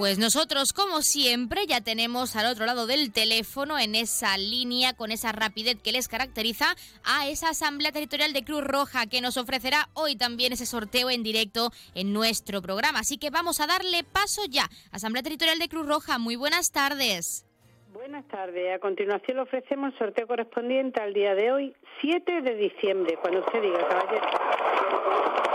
[0.00, 5.10] Pues nosotros, como siempre, ya tenemos al otro lado del teléfono, en esa línea, con
[5.10, 6.74] esa rapidez que les caracteriza,
[7.04, 11.22] a esa Asamblea Territorial de Cruz Roja, que nos ofrecerá hoy también ese sorteo en
[11.22, 13.00] directo en nuestro programa.
[13.00, 14.70] Así que vamos a darle paso ya.
[14.90, 17.44] Asamblea Territorial de Cruz Roja, muy buenas tardes.
[17.92, 18.74] Buenas tardes.
[18.74, 23.40] A continuación le ofrecemos el sorteo correspondiente al día de hoy, 7 de diciembre, cuando
[23.40, 25.49] usted diga, caballero.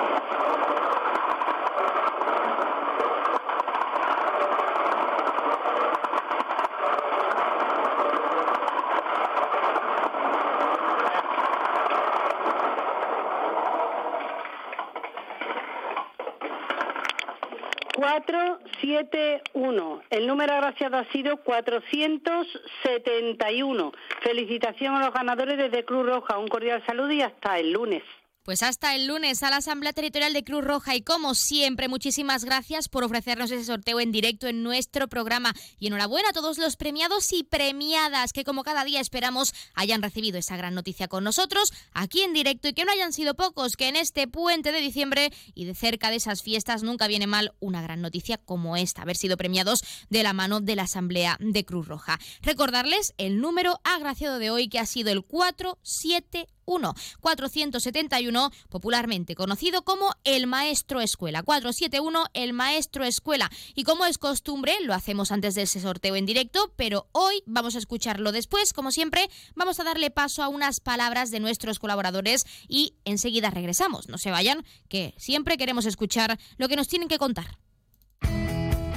[18.08, 20.04] Cuatro, siete, uno.
[20.12, 23.92] El número agraciado ha sido 471.
[24.22, 26.38] Felicitación a los ganadores desde Cruz Roja.
[26.38, 28.04] Un cordial saludo y hasta el lunes.
[28.46, 32.46] Pues hasta el lunes a la Asamblea Territorial de Cruz Roja y como siempre, muchísimas
[32.46, 35.56] gracias por ofrecernos ese sorteo en directo en nuestro programa.
[35.80, 40.38] Y enhorabuena a todos los premiados y premiadas que como cada día esperamos hayan recibido
[40.38, 43.88] esa gran noticia con nosotros aquí en directo y que no hayan sido pocos, que
[43.88, 47.82] en este puente de diciembre y de cerca de esas fiestas nunca viene mal una
[47.82, 51.88] gran noticia como esta, haber sido premiados de la mano de la Asamblea de Cruz
[51.88, 52.20] Roja.
[52.44, 56.55] Recordarles el número agraciado de hoy que ha sido el 471.
[56.66, 61.44] 471, popularmente conocido como el Maestro Escuela.
[61.44, 63.50] 471, el Maestro Escuela.
[63.76, 67.76] Y como es costumbre, lo hacemos antes de ese sorteo en directo, pero hoy vamos
[67.76, 68.74] a escucharlo después.
[68.74, 74.10] Como siempre, vamos a darle paso a unas palabras de nuestros colaboradores y enseguida regresamos.
[74.10, 77.58] No se vayan, que siempre queremos escuchar lo que nos tienen que contar.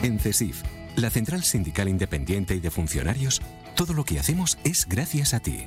[0.03, 0.63] En CESIF,
[0.97, 3.43] la Central Sindical Independiente y de Funcionarios,
[3.75, 5.67] todo lo que hacemos es gracias a ti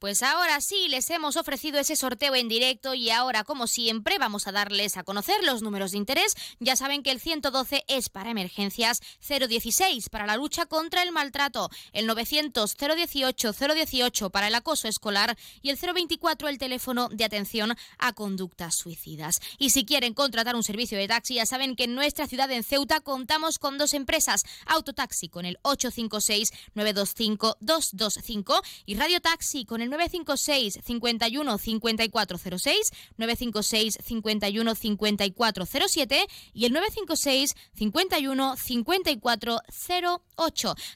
[0.00, 4.46] Pues ahora sí, les hemos ofrecido ese sorteo en directo y ahora, como siempre, vamos
[4.46, 6.34] a darles a conocer los números de interés.
[6.58, 11.70] Ya saben que el 112 es para emergencias, 016 para la lucha contra el maltrato,
[11.92, 17.74] el 900 018 018 para el acoso escolar y el 024 el teléfono de atención
[17.98, 19.40] a conductas suicidas.
[19.58, 22.64] Y si quieren contratar un servicio de taxi, ya saben que en nuestra ciudad en
[22.64, 29.80] Ceuta contamos con dos empresas, Autotaxi con el 856 925 225 y Radio Taxi con
[29.80, 40.22] el 956 51 5406, 956 51 5407 y el 956 51 5408.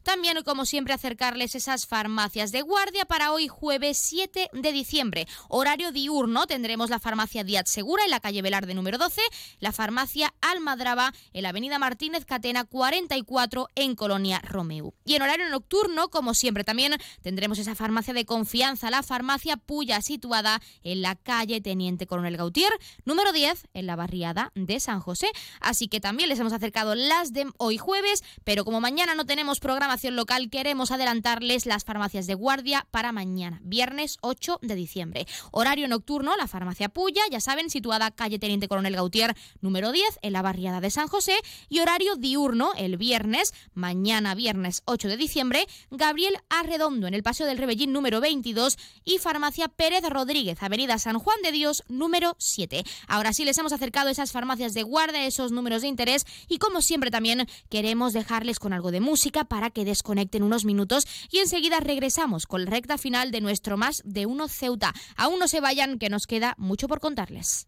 [0.03, 5.27] También, como siempre, acercarles esas farmacias de guardia para hoy jueves 7 de diciembre.
[5.49, 9.21] Horario diurno tendremos la farmacia Díaz Segura en la calle Velarde número 12,
[9.61, 14.95] la farmacia Almadraba en la avenida Martínez Catena 44 en Colonia Romeu.
[15.05, 20.03] Y en horario nocturno, como siempre, también tendremos esa farmacia de confianza la farmacia Puya,
[20.03, 22.73] situada en la calle Teniente Coronel Gautier,
[23.05, 25.29] número 10, en la barriada de San José.
[25.61, 29.61] Así que también les hemos acercado las de hoy jueves, pero como mañana no tenemos
[29.61, 35.27] programación local, queremos adelantarles las farmacias de guardia para mañana, viernes 8 de diciembre.
[35.53, 40.33] Horario nocturno, la farmacia Puya, ya saben, situada calle Teniente Coronel Gautier, número 10, en
[40.33, 41.37] la barriada de San José.
[41.69, 47.47] Y horario diurno, el viernes, mañana viernes 8 de diciembre, Gabriel Arredondo, en el Paseo
[47.47, 52.83] del Rebellín número 22 y Farmacia Pérez Rodríguez, Avenida San Juan de Dios, número 7.
[53.07, 56.81] Ahora sí les hemos acercado esas farmacias de guardia, esos números de interés y como
[56.81, 61.39] siempre también queremos dejarles con algo de música música para que desconecten unos minutos y
[61.39, 64.95] enseguida regresamos con la recta final de nuestro Más de Uno Ceuta.
[65.17, 67.67] Aún no se vayan, que nos queda mucho por contarles.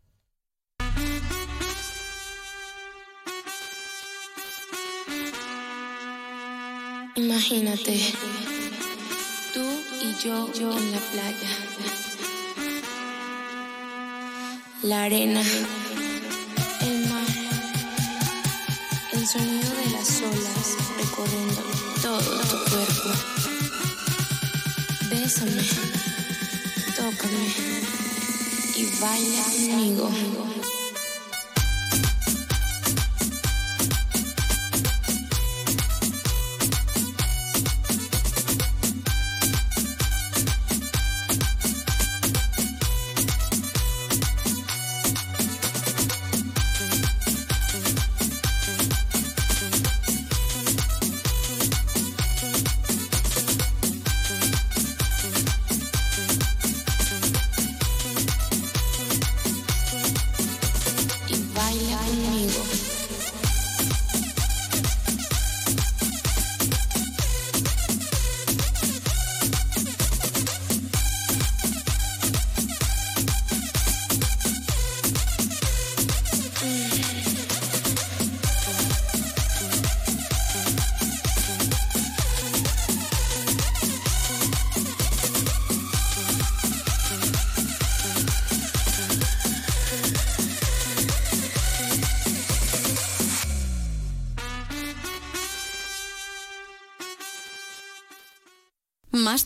[7.17, 7.99] Imagínate,
[9.53, 9.67] tú
[10.05, 11.51] y yo, yo en la playa.
[14.85, 15.43] La arena,
[16.83, 17.27] el mar,
[19.15, 20.80] el sonido de las olas
[22.01, 23.11] todo tu cuerpo.
[25.11, 25.63] Bésame,
[26.97, 27.55] tócame
[28.75, 30.11] y baila conmigo.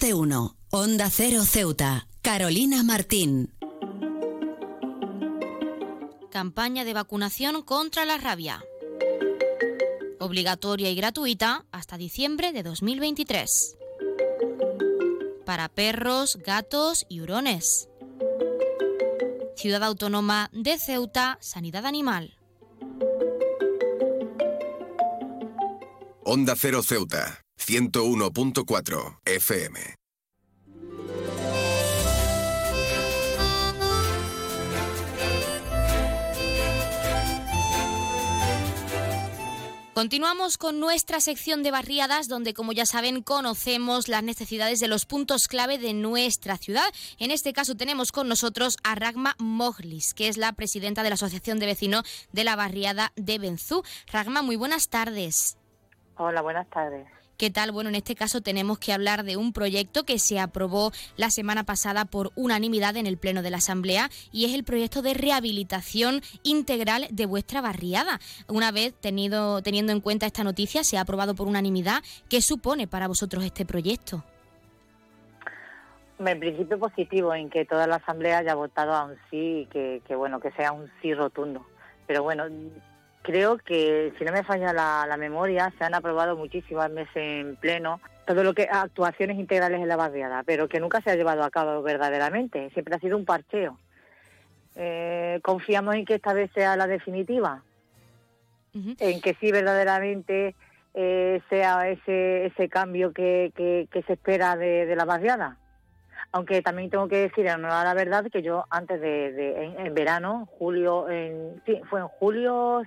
[0.05, 0.55] De uno.
[0.71, 2.07] Onda Cero Ceuta.
[2.21, 3.55] Carolina Martín.
[6.31, 8.63] Campaña de vacunación contra la rabia.
[10.21, 13.79] Obligatoria y gratuita hasta diciembre de 2023.
[15.47, 17.89] Para perros, gatos y hurones.
[19.57, 22.37] Ciudad Autónoma de Ceuta, Sanidad Animal.
[26.25, 27.44] Onda Cero Ceuta.
[27.67, 29.81] 101.4 FM.
[39.95, 45.07] Continuamos con nuestra sección de barriadas donde como ya saben conocemos las necesidades de los
[45.07, 46.93] puntos clave de nuestra ciudad.
[47.19, 51.15] En este caso tenemos con nosotros a Ragma Moglis, que es la presidenta de la
[51.15, 53.83] Asociación de Vecinos de la barriada de Benzú.
[54.13, 55.57] Ragma, muy buenas tardes.
[56.17, 57.24] Hola, buenas tardes.
[57.37, 57.73] ¿Qué tal?
[57.73, 61.65] Bueno, en este caso tenemos que hablar de un proyecto que se aprobó la semana
[61.65, 66.21] pasada por unanimidad en el Pleno de la Asamblea y es el proyecto de rehabilitación
[66.45, 68.21] integral de vuestra barriada.
[68.47, 72.05] Una vez tenido, teniendo en cuenta esta noticia, se ha aprobado por unanimidad.
[72.29, 74.23] ¿Qué supone para vosotros este proyecto?
[76.21, 80.03] En principio positivo en que toda la Asamblea haya votado a un sí y que,
[80.07, 81.67] que bueno, que sea un sí rotundo.
[82.07, 82.45] Pero bueno,
[83.25, 88.01] creo que, si no me falla la, memoria, se han aprobado muchísimas veces en pleno
[88.27, 91.51] todo lo que actuaciones integrales en la barriada, pero que nunca se ha llevado a
[91.51, 92.71] cabo verdaderamente.
[92.71, 93.79] Siempre ha sido un parcheo.
[94.77, 97.63] Eh, confiamos en que esta vez sea la definitiva,
[98.75, 100.55] en que sí verdaderamente
[100.95, 105.57] eh, sea ese, ese cambio que, que, se espera de, la barriada.
[106.35, 111.09] Aunque también tengo que decir, a la verdad, que yo antes de, en, verano, julio,
[111.09, 112.83] en, sí, fue en julio,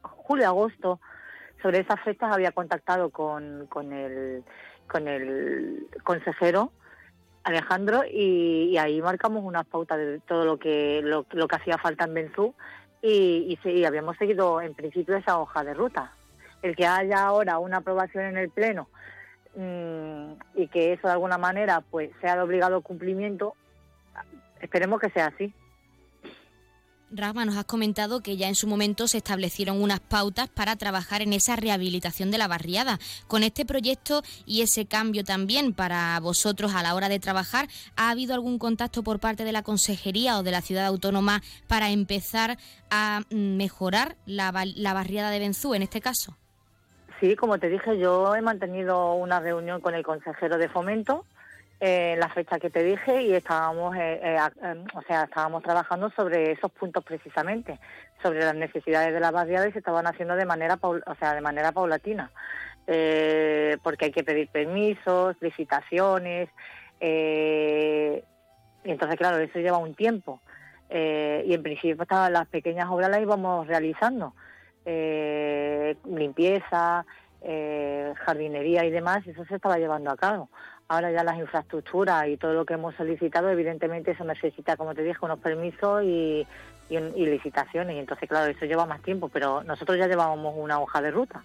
[0.00, 1.00] julio, agosto,
[1.60, 4.44] sobre esas fechas había contactado con, con, el,
[4.86, 6.70] con el consejero
[7.42, 12.14] Alejandro y, ahí marcamos unas pautas de todo lo que, lo, que hacía falta en
[12.14, 12.54] Benzú
[13.02, 16.12] y, y, habíamos seguido en principio esa hoja de ruta.
[16.62, 18.86] El que haya ahora una aprobación en el Pleno
[20.54, 23.54] y que eso de alguna manera pues sea de obligado cumplimiento,
[24.60, 25.52] esperemos que sea así.
[27.10, 31.22] Rasma, nos has comentado que ya en su momento se establecieron unas pautas para trabajar
[31.22, 32.98] en esa rehabilitación de la barriada.
[33.26, 38.10] Con este proyecto y ese cambio también para vosotros a la hora de trabajar, ¿ha
[38.10, 42.58] habido algún contacto por parte de la Consejería o de la Ciudad Autónoma para empezar
[42.90, 46.36] a mm, mejorar la, la barriada de Benzú en este caso?
[47.20, 51.24] Sí, como te dije, yo he mantenido una reunión con el consejero de fomento
[51.80, 55.62] eh, en la fecha que te dije y estábamos, eh, eh, em, o sea, estábamos
[55.62, 57.80] trabajando sobre esos puntos precisamente,
[58.22, 61.40] sobre las necesidades de la barriada y se estaban haciendo de manera, o sea, de
[61.40, 62.30] manera paulatina,
[63.82, 66.48] porque hay que pedir permisos, licitaciones,
[67.00, 68.22] y
[68.84, 70.40] entonces claro, eso lleva un tiempo.
[70.90, 74.34] y en principio las pequeñas obras las íbamos realizando
[74.90, 77.04] eh, limpieza,
[77.42, 80.48] eh, jardinería y demás, eso se estaba llevando a cabo.
[80.88, 85.02] Ahora ya las infraestructuras y todo lo que hemos solicitado, evidentemente eso necesita, como te
[85.02, 86.46] dije, unos permisos y,
[86.88, 87.96] y, licitaciones.
[87.96, 91.42] Y entonces, claro, eso lleva más tiempo, pero nosotros ya llevábamos una hoja de ruta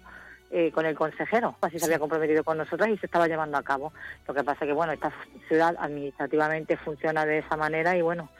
[0.50, 3.62] eh, con el consejero, así se había comprometido con nosotros y se estaba llevando a
[3.62, 3.92] cabo.
[4.26, 5.12] Lo que pasa que, bueno, esta
[5.48, 8.30] ciudad administrativamente funciona de esa manera y, bueno,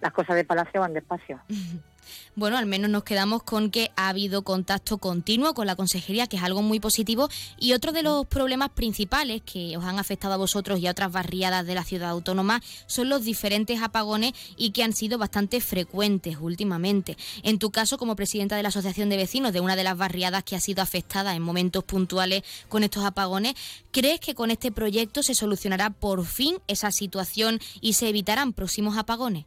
[0.00, 1.40] las cosas de Palacio van despacio.
[2.34, 6.36] bueno, al menos nos quedamos con que ha habido contacto continuo con la consejería, que
[6.36, 7.28] es algo muy positivo.
[7.58, 11.12] Y otro de los problemas principales que os han afectado a vosotros y a otras
[11.12, 16.38] barriadas de la ciudad autónoma son los diferentes apagones y que han sido bastante frecuentes
[16.40, 17.16] últimamente.
[17.42, 20.44] En tu caso, como presidenta de la Asociación de Vecinos de una de las barriadas
[20.44, 23.54] que ha sido afectada en momentos puntuales con estos apagones,
[23.90, 28.96] ¿crees que con este proyecto se solucionará por fin esa situación y se evitarán próximos
[28.96, 29.46] apagones?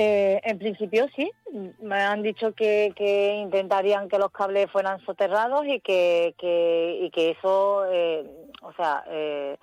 [0.00, 1.28] Eh, en principio sí,
[1.80, 2.94] me han dicho que,
[3.42, 6.36] intentarían que los cables fueran soterrados y que,
[7.02, 8.24] y que eso, eh,
[8.62, 9.56] o sea, eh,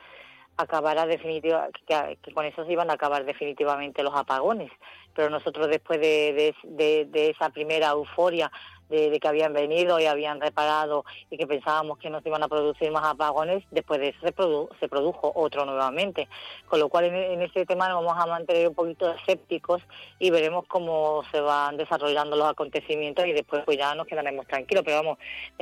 [0.58, 4.74] acabara que, con eso se iban a acabar definitivamente los apagones.
[5.14, 8.52] Pero nosotros después de, de esa primera euforia
[8.90, 12.48] de, que habían venido y habían reparado y que pensábamos que no se iban a
[12.48, 16.28] producir más apagones, después de eso se, produjo otro nuevamente.
[16.68, 19.82] Con lo cual en, ese tema nos vamos a mantener un poquito escépticos
[20.20, 24.84] y veremos cómo se van desarrollando los acontecimientos y después pues ya nos quedaremos tranquilos.
[24.86, 25.18] Pero vamos,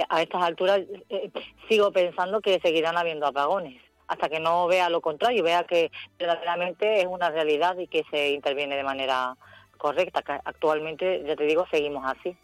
[0.09, 1.29] a estas alturas eh,
[1.69, 7.01] sigo pensando que seguirán habiendo apagones hasta que no vea lo contrario, vea que verdaderamente
[7.01, 9.35] es una realidad y que se interviene de manera
[9.77, 10.23] correcta.
[10.45, 12.37] Actualmente, ya te digo, seguimos así.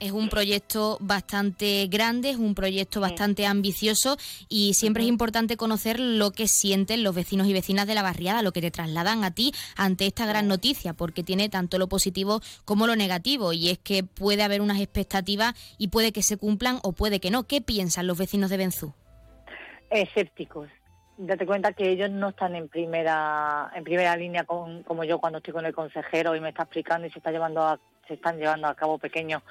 [0.00, 4.16] Es un proyecto bastante grande, es un proyecto bastante ambicioso
[4.48, 8.42] y siempre es importante conocer lo que sienten los vecinos y vecinas de la barriada,
[8.42, 12.40] lo que te trasladan a ti ante esta gran noticia, porque tiene tanto lo positivo
[12.64, 16.78] como lo negativo y es que puede haber unas expectativas y puede que se cumplan
[16.82, 17.44] o puede que no.
[17.44, 18.94] ¿Qué piensan los vecinos de Benzú?
[19.90, 20.68] Escépticos.
[21.18, 25.54] Date cuenta que ellos no están en primera en primera línea como yo cuando estoy
[25.54, 28.68] con el consejero y me está explicando y se está llevando a se están llevando
[28.68, 29.42] a cabo pequeños,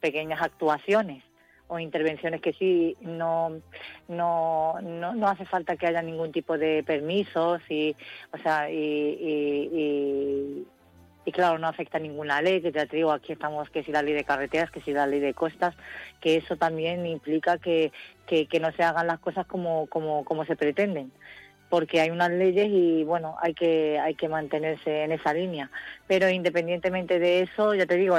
[0.00, 1.22] pequeñas actuaciones
[1.66, 3.60] o intervenciones que sí no,
[4.08, 7.96] no, no, hace falta que haya ningún tipo de permisos y
[8.32, 10.66] o sea y, y,
[11.32, 14.24] claro no afecta ninguna ley que te digo aquí estamos que si la ley de
[14.24, 15.74] carreteras que si la ley de costas
[16.20, 17.92] que eso también implica que,
[18.26, 21.12] que, que no se hagan las cosas como, como, como se pretenden
[21.74, 25.70] porque hay unas leyes y bueno, hay que hay que mantenerse en esa línea.
[26.06, 28.16] Pero independientemente de eso, ya te digo,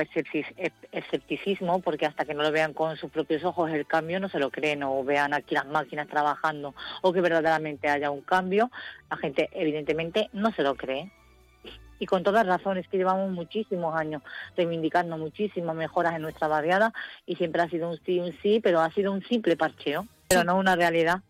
[0.91, 4.39] escepticismo, porque hasta que no lo vean con sus propios ojos el cambio no se
[4.39, 8.71] lo creen o vean aquí las máquinas trabajando o que verdaderamente haya un cambio,
[9.09, 11.09] la gente evidentemente no se lo cree.
[11.99, 14.21] Y con todas razones, que llevamos muchísimos años
[14.55, 16.93] reivindicando muchísimas mejoras en nuestra barriada
[17.25, 20.43] y siempre ha sido un sí, un sí, pero ha sido un simple parcheo, pero
[20.43, 21.21] no una realidad.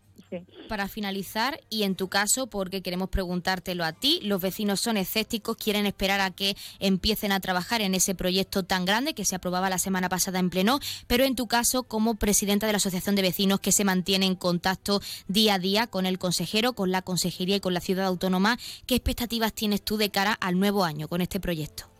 [0.68, 5.56] Para finalizar, y en tu caso, porque queremos preguntártelo a ti, los vecinos son escépticos,
[5.56, 9.70] quieren esperar a que empiecen a trabajar en ese proyecto tan grande que se aprobaba
[9.70, 13.22] la semana pasada en pleno, pero en tu caso, como presidenta de la Asociación de
[13.22, 17.56] Vecinos que se mantiene en contacto día a día con el consejero, con la consejería
[17.56, 21.20] y con la ciudad autónoma, ¿qué expectativas tienes tú de cara al nuevo año con
[21.20, 21.95] este proyecto?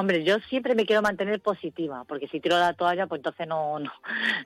[0.00, 3.78] Hombre, yo siempre me quiero mantener positiva, porque si tiro la toalla, pues entonces no,
[3.80, 3.92] no,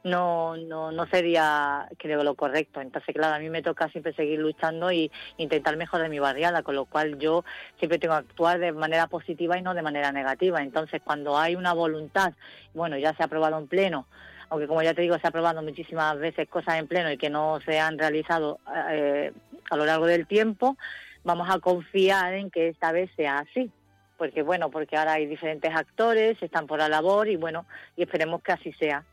[0.03, 2.81] no, no, no sería, creo, lo correcto.
[2.81, 6.75] Entonces, claro, a mí me toca siempre seguir luchando y intentar mejorar mi barriada, con
[6.75, 7.45] lo cual yo
[7.79, 10.61] siempre tengo que actuar de manera positiva y no de manera negativa.
[10.61, 12.33] Entonces, cuando hay una voluntad,
[12.75, 14.09] bueno, ya se ha aprobado en pleno,
[14.49, 17.31] aunque como ya te digo, se ha aprobado muchísimas veces cosas en pleno y que
[17.31, 18.59] no se han realizado
[18.91, 19.31] eh,
[19.71, 20.77] a lo largo del tiempo,
[21.23, 23.71] vamos a confiar en que esta vez sea así
[24.17, 27.67] porque bueno, porque ahora hay diferentes actores, están por la labor y bueno,
[27.97, 29.05] y esperemos que así sea.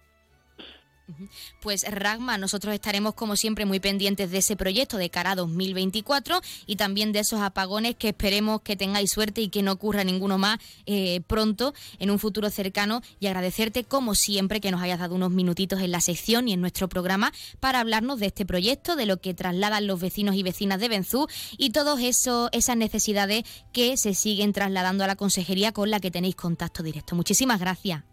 [1.62, 6.42] Pues Ragma, nosotros estaremos como siempre muy pendientes de ese proyecto de cara a 2024
[6.66, 10.38] y también de esos apagones que esperemos que tengáis suerte y que no ocurra ninguno
[10.38, 13.02] más eh, pronto en un futuro cercano.
[13.20, 16.62] Y agradecerte como siempre que nos hayas dado unos minutitos en la sección y en
[16.62, 20.80] nuestro programa para hablarnos de este proyecto, de lo que trasladan los vecinos y vecinas
[20.80, 21.28] de Benzú
[21.58, 26.36] y todas esas necesidades que se siguen trasladando a la consejería con la que tenéis
[26.36, 27.16] contacto directo.
[27.16, 28.11] Muchísimas gracias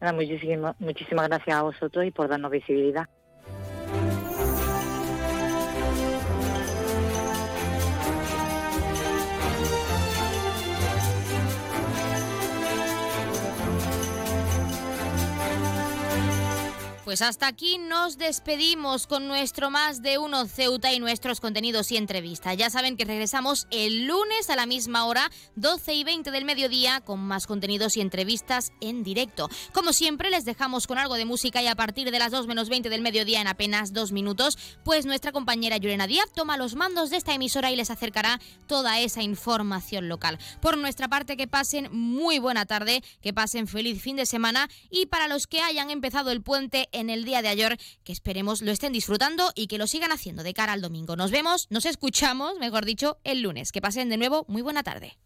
[0.00, 3.08] muchísimas, muchísimas gracias a vosotros y por darnos visibilidad.
[17.08, 21.96] Pues hasta aquí nos despedimos con nuestro más de uno Ceuta y nuestros contenidos y
[21.96, 22.54] entrevistas.
[22.58, 27.00] Ya saben que regresamos el lunes a la misma hora, 12 y 20 del mediodía,
[27.00, 29.48] con más contenidos y entrevistas en directo.
[29.72, 32.68] Como siempre, les dejamos con algo de música y a partir de las 2 menos
[32.68, 37.08] 20 del mediodía, en apenas dos minutos, pues nuestra compañera Yurena Díaz toma los mandos
[37.08, 40.38] de esta emisora y les acercará toda esa información local.
[40.60, 45.06] Por nuestra parte, que pasen muy buena tarde, que pasen feliz fin de semana y
[45.06, 48.72] para los que hayan empezado el puente, en el día de ayer, que esperemos lo
[48.72, 51.16] estén disfrutando y que lo sigan haciendo de cara al domingo.
[51.16, 53.72] Nos vemos, nos escuchamos, mejor dicho, el lunes.
[53.72, 55.16] Que pasen de nuevo muy buena tarde.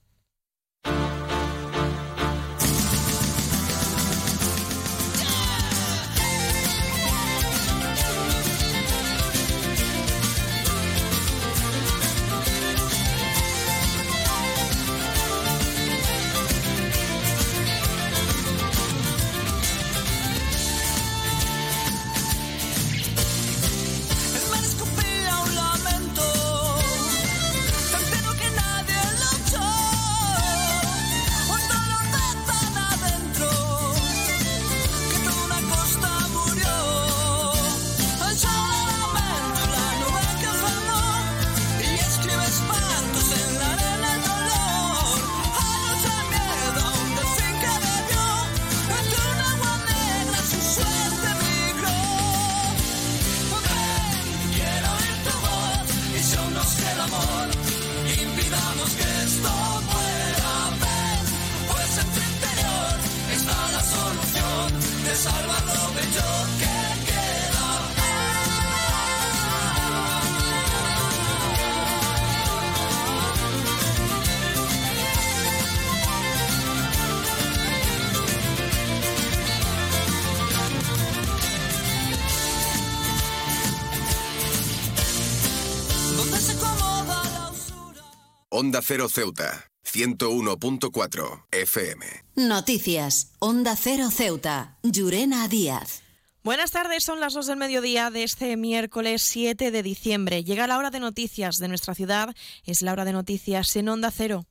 [88.63, 92.07] Onda Cero Ceuta, 101.4 FM.
[92.37, 93.33] Noticias.
[93.41, 94.79] Onda Cero Ceuta.
[94.85, 96.05] Llurena Díaz.
[96.45, 100.45] Buenas tardes, son las 2 del mediodía de este miércoles 7 de diciembre.
[100.45, 104.13] Llega la hora de noticias de nuestra ciudad, es la hora de noticias en Onda
[104.13, 104.47] Cero.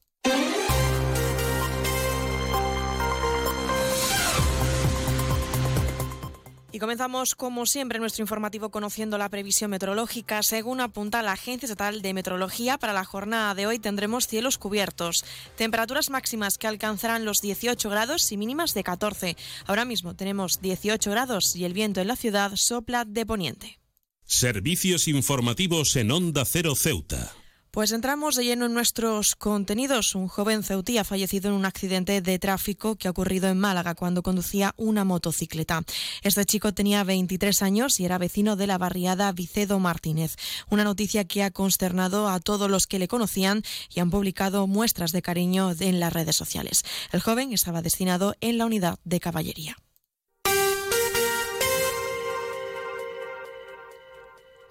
[6.81, 10.41] Comenzamos, como siempre, nuestro informativo conociendo la previsión meteorológica.
[10.41, 15.23] Según apunta la Agencia Estatal de Meteorología, para la jornada de hoy tendremos cielos cubiertos,
[15.55, 19.37] temperaturas máximas que alcanzarán los 18 grados y mínimas de 14.
[19.67, 23.79] Ahora mismo tenemos 18 grados y el viento en la ciudad sopla de poniente.
[24.25, 27.31] Servicios informativos en Onda Cero Ceuta.
[27.71, 30.13] Pues entramos de lleno en nuestros contenidos.
[30.13, 33.95] Un joven ceutí ha fallecido en un accidente de tráfico que ha ocurrido en Málaga
[33.95, 35.81] cuando conducía una motocicleta.
[36.21, 40.35] Este chico tenía 23 años y era vecino de la barriada Vicedo Martínez.
[40.69, 45.13] Una noticia que ha consternado a todos los que le conocían y han publicado muestras
[45.13, 46.83] de cariño en las redes sociales.
[47.13, 49.77] El joven estaba destinado en la unidad de caballería.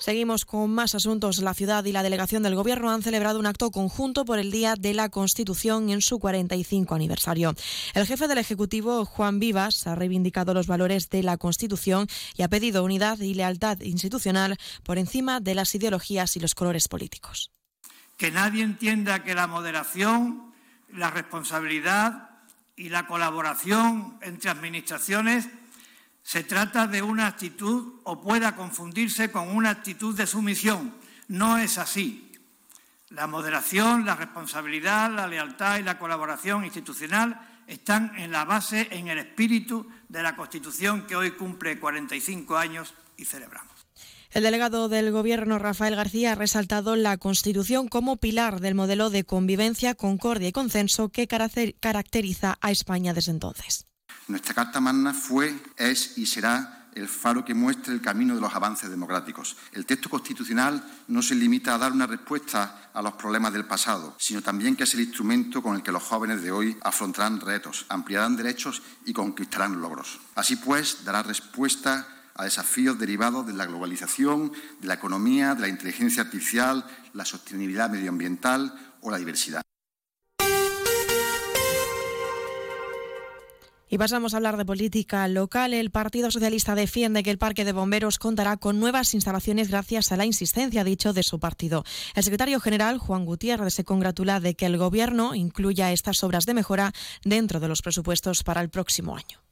[0.00, 1.40] Seguimos con más asuntos.
[1.40, 4.74] La ciudad y la delegación del Gobierno han celebrado un acto conjunto por el Día
[4.74, 7.54] de la Constitución en su 45 aniversario.
[7.92, 12.48] El jefe del Ejecutivo, Juan Vivas, ha reivindicado los valores de la Constitución y ha
[12.48, 17.52] pedido unidad y lealtad institucional por encima de las ideologías y los colores políticos.
[18.16, 20.54] Que nadie entienda que la moderación,
[20.88, 22.30] la responsabilidad
[22.74, 25.46] y la colaboración entre administraciones
[26.22, 30.94] se trata de una actitud o pueda confundirse con una actitud de sumisión.
[31.28, 32.32] No es así.
[33.08, 39.08] La moderación, la responsabilidad, la lealtad y la colaboración institucional están en la base, en
[39.08, 43.74] el espíritu de la Constitución que hoy cumple 45 años y celebramos.
[44.30, 49.24] El delegado del Gobierno, Rafael García, ha resaltado la Constitución como pilar del modelo de
[49.24, 53.89] convivencia, concordia y consenso que caracteriza a España desde entonces.
[54.30, 58.54] Nuestra Carta Magna fue, es y será el faro que muestre el camino de los
[58.54, 59.56] avances democráticos.
[59.72, 64.14] El texto constitucional no se limita a dar una respuesta a los problemas del pasado,
[64.18, 67.86] sino también que es el instrumento con el que los jóvenes de hoy afrontarán retos,
[67.88, 70.20] ampliarán derechos y conquistarán logros.
[70.36, 75.68] Así pues, dará respuesta a desafíos derivados de la globalización, de la economía, de la
[75.68, 76.84] inteligencia artificial,
[77.14, 79.62] la sostenibilidad medioambiental o la diversidad.
[83.92, 85.74] Y pasamos a hablar de política local.
[85.74, 90.16] El Partido Socialista defiende que el Parque de Bomberos contará con nuevas instalaciones gracias a
[90.16, 91.82] la insistencia, dicho, de su partido.
[92.14, 96.54] El secretario general, Juan Gutiérrez, se congratula de que el Gobierno incluya estas obras de
[96.54, 96.92] mejora
[97.24, 99.42] dentro de los presupuestos para el próximo año.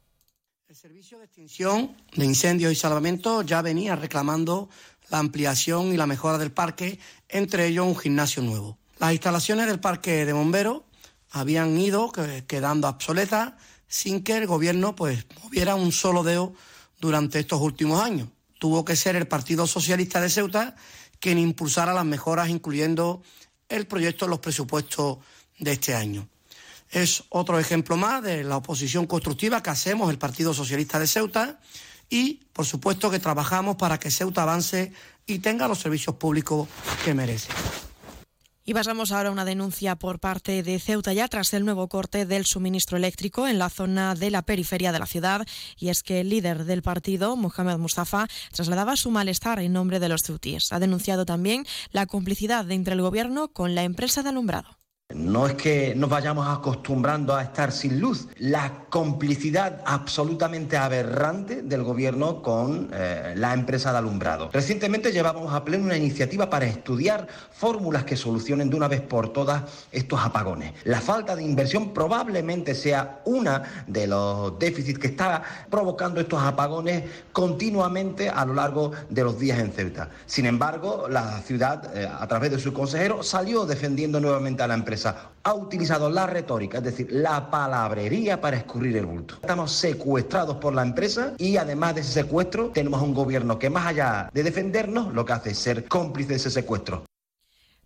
[0.69, 4.69] El Servicio de Extinción de Incendios y Salvamento ya venía reclamando
[5.10, 8.78] la ampliación y la mejora del parque, entre ellos un gimnasio nuevo.
[9.01, 10.82] Las instalaciones del parque de bomberos
[11.31, 12.12] habían ido
[12.47, 13.55] quedando obsoletas
[13.89, 16.55] sin que el gobierno pues moviera un solo dedo
[17.01, 18.28] durante estos últimos años.
[18.59, 20.77] Tuvo que ser el Partido Socialista de Ceuta
[21.20, 23.23] quien impulsara las mejoras, incluyendo
[23.69, 25.19] el proyecto de los presupuestos
[25.59, 26.28] de este año.
[26.90, 31.60] Es otro ejemplo más de la oposición constructiva que hacemos el Partido Socialista de Ceuta
[32.09, 34.93] y, por supuesto, que trabajamos para que Ceuta avance
[35.27, 36.69] y tenga los servicios públicos
[37.05, 37.48] que merece.
[38.69, 42.27] Y pasamos ahora a una denuncia por parte de Ceuta ya tras el nuevo corte
[42.27, 45.47] del suministro eléctrico en la zona de la periferia de la ciudad.
[45.78, 50.11] Y es que el líder del partido, Mohamed Mustafa, trasladaba su malestar en nombre de
[50.11, 50.70] los ceutíes.
[50.70, 54.78] Ha denunciado también la complicidad entre el gobierno con la empresa de alumbrado.
[55.15, 61.83] No es que nos vayamos acostumbrando a estar sin luz, la complicidad absolutamente aberrante del
[61.83, 64.51] gobierno con eh, la empresa de alumbrado.
[64.53, 69.33] Recientemente llevábamos a pleno una iniciativa para estudiar fórmulas que solucionen de una vez por
[69.33, 69.63] todas
[69.93, 70.75] estos apagones.
[70.85, 77.05] La falta de inversión probablemente sea una de los déficits que está provocando estos apagones
[77.33, 80.11] continuamente a lo largo de los días en Ceuta.
[80.27, 84.75] Sin embargo, la ciudad, eh, a través de su consejero, salió defendiendo nuevamente a la
[84.75, 89.35] empresa ha utilizado la retórica, es decir, la palabrería para escurrir el bulto.
[89.41, 93.87] Estamos secuestrados por la empresa y además de ese secuestro tenemos un gobierno que más
[93.87, 97.05] allá de defendernos lo que hace es ser cómplice de ese secuestro.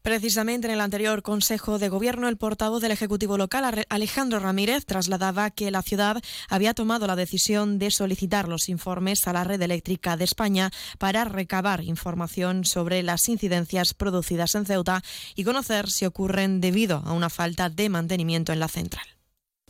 [0.02, 5.50] Precisamente en el anterior Consejo de Gobierno, el portavoz del Ejecutivo local, Alejandro Ramírez, trasladaba
[5.50, 10.16] que la ciudad había tomado la decisión de solicitar los informes a la red eléctrica
[10.16, 15.02] de España para recabar información sobre las incidencias producidas en Ceuta
[15.36, 19.06] y conocer si ocurren debido a una falta de mantenimiento en la central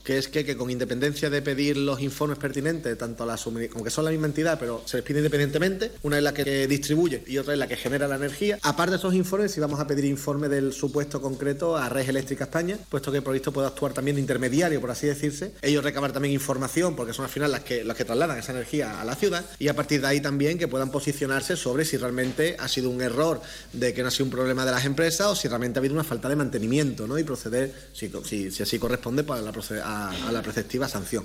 [0.04, 3.90] que es que, con independencia de pedir los informes pertinentes, tanto a la como que
[3.90, 7.38] son la misma entidad, pero se les pide independientemente, una es la que distribuye y
[7.38, 8.58] otra es la que genera la energía.
[8.62, 12.44] Aparte de esos informes, si vamos a pedir informe del supuesto concreto a Red Eléctrica
[12.44, 15.52] España, puesto que el proyecto puede actuar también de intermediario, por así decirse.
[15.62, 19.00] Ellos recabar también información, porque son al final las que, las que trasladan esa energía
[19.00, 22.56] a la ciudad, y a partir de ahí también que puedan posicionarse sobre si realmente
[22.58, 23.40] ha sido un error
[23.72, 25.94] de que no ha sido un problema de las empresas o si realmente ha habido
[25.94, 27.18] una falta de mantenimiento, ¿no?
[27.18, 28.10] Y proceder, si,
[28.50, 31.24] si, así corresponde, para la proceder a, la preceptiva sanción.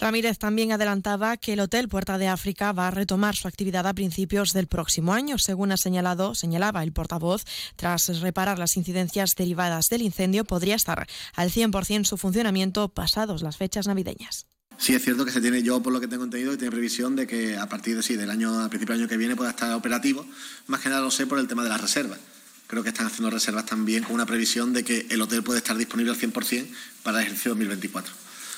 [0.00, 3.94] Ramírez también adelantaba que el Hotel Puerta de África va a retomar su actividad a
[3.94, 7.44] principios del próximo año, según ha señalado, señalaba el portavoz,
[7.74, 13.56] tras reparar las incidencias derivadas del incendio, podría estar al 100% su funcionamiento pasados las
[13.56, 14.46] fechas navideñas.
[14.76, 17.16] Sí, es cierto que se tiene, yo por lo que tengo entendido, y tiene previsión
[17.16, 19.50] de que a partir de sí, del año, a principio del año que viene pueda
[19.50, 20.24] estar operativo.
[20.68, 22.20] Más que nada lo sé por el tema de las reservas
[22.68, 25.76] creo que están haciendo reservas también con una previsión de que el hotel puede estar
[25.76, 26.68] disponible al 100%
[27.02, 28.14] para el ejercicio 2024.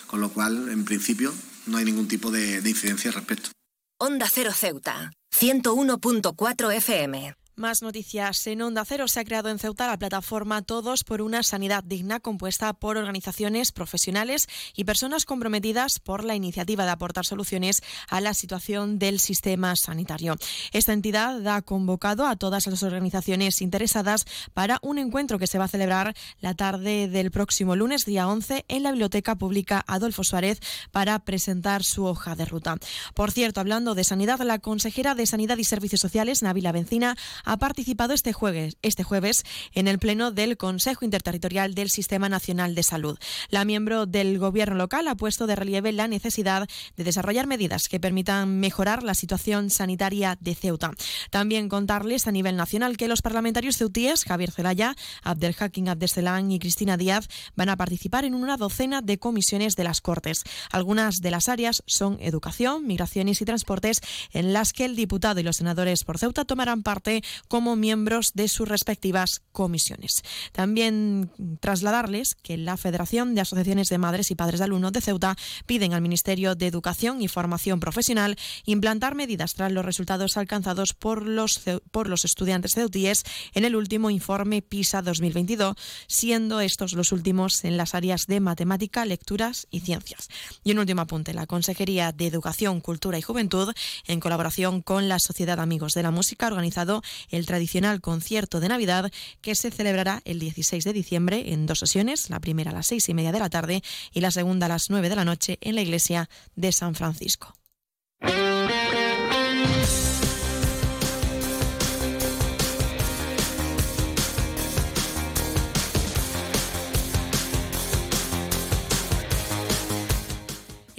[0.07, 1.32] Con lo cual, en principio,
[1.66, 3.51] no hay ningún tipo de, de incidencia al respecto.
[3.99, 7.35] Onda Cero Ceuta, 101.4 FM.
[7.61, 8.47] Más noticias.
[8.47, 12.19] En Onda Cero se ha creado en Ceuta la plataforma Todos por una Sanidad Digna,
[12.19, 18.32] compuesta por organizaciones profesionales y personas comprometidas por la iniciativa de aportar soluciones a la
[18.32, 20.37] situación del sistema sanitario.
[20.73, 24.24] Esta entidad ha convocado a todas las organizaciones interesadas
[24.55, 28.65] para un encuentro que se va a celebrar la tarde del próximo lunes, día 11,
[28.69, 30.61] en la Biblioteca Pública Adolfo Suárez
[30.93, 32.78] para presentar su hoja de ruta.
[33.12, 37.19] Por cierto, hablando de sanidad, la consejera de Sanidad y Servicios Sociales, Navila Bencina,
[37.51, 39.43] ha participado este jueves, este jueves
[39.74, 43.18] en el Pleno del Consejo Interterritorial del Sistema Nacional de Salud.
[43.48, 47.98] La miembro del Gobierno local ha puesto de relieve la necesidad de desarrollar medidas que
[47.98, 50.93] permitan mejorar la situación sanitaria de Ceuta.
[51.31, 54.94] También contarles a nivel nacional que los parlamentarios ceutíes, Javier Zelaya,
[55.24, 60.01] Abdelhakim Abdeselán y Cristina Díaz, van a participar en una docena de comisiones de las
[60.01, 60.44] Cortes.
[60.70, 64.02] Algunas de las áreas son educación, migraciones y transportes,
[64.32, 68.49] en las que el diputado y los senadores por Ceuta tomarán parte como miembros de
[68.49, 70.23] sus respectivas comisiones.
[70.53, 71.31] También
[71.61, 75.37] trasladarles que la Federación de Asociaciones de Madres y Padres de Alumnos de Ceuta
[75.67, 81.27] piden al Ministerio de Educación y Formación Profesional implantar medidas tras los resultados alcanzados por
[81.27, 81.61] los,
[81.91, 85.77] por los estudiantes ceutíes en el último informe PISA 2022,
[86.07, 90.29] siendo estos los últimos en las áreas de matemática, lecturas y ciencias.
[90.65, 93.73] Y un último apunte, la Consejería de Educación, Cultura y Juventud,
[94.07, 98.69] en colaboración con la Sociedad Amigos de la Música, ha organizado el tradicional concierto de
[98.69, 102.86] Navidad que se celebrará el 16 de diciembre en dos sesiones, la primera a las
[102.86, 103.82] seis y media de la tarde
[104.12, 107.55] y la segunda a las nueve de la noche en la iglesia de San Francisco.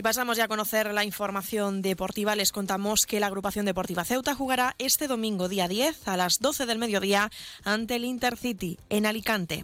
[0.01, 2.35] Y pasamos ya a conocer la información deportiva.
[2.35, 6.65] Les contamos que la agrupación deportiva Ceuta jugará este domingo día 10 a las 12
[6.65, 7.29] del mediodía
[7.63, 9.63] ante el Intercity en Alicante.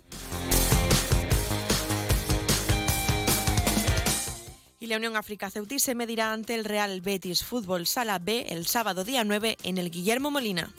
[4.79, 8.67] Y la Unión África Ceutí se medirá ante el Real Betis Fútbol Sala B el
[8.67, 10.71] sábado día 9 en el Guillermo Molina.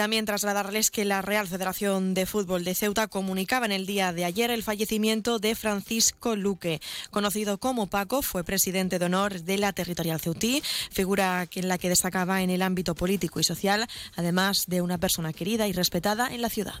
[0.00, 4.24] También trasladarles que la Real Federación de Fútbol de Ceuta comunicaba en el día de
[4.24, 6.80] ayer el fallecimiento de Francisco Luque.
[7.10, 11.90] Conocido como Paco, fue presidente de honor de la Territorial Ceutí, figura en la que
[11.90, 13.86] destacaba en el ámbito político y social,
[14.16, 16.80] además de una persona querida y respetada en la ciudad.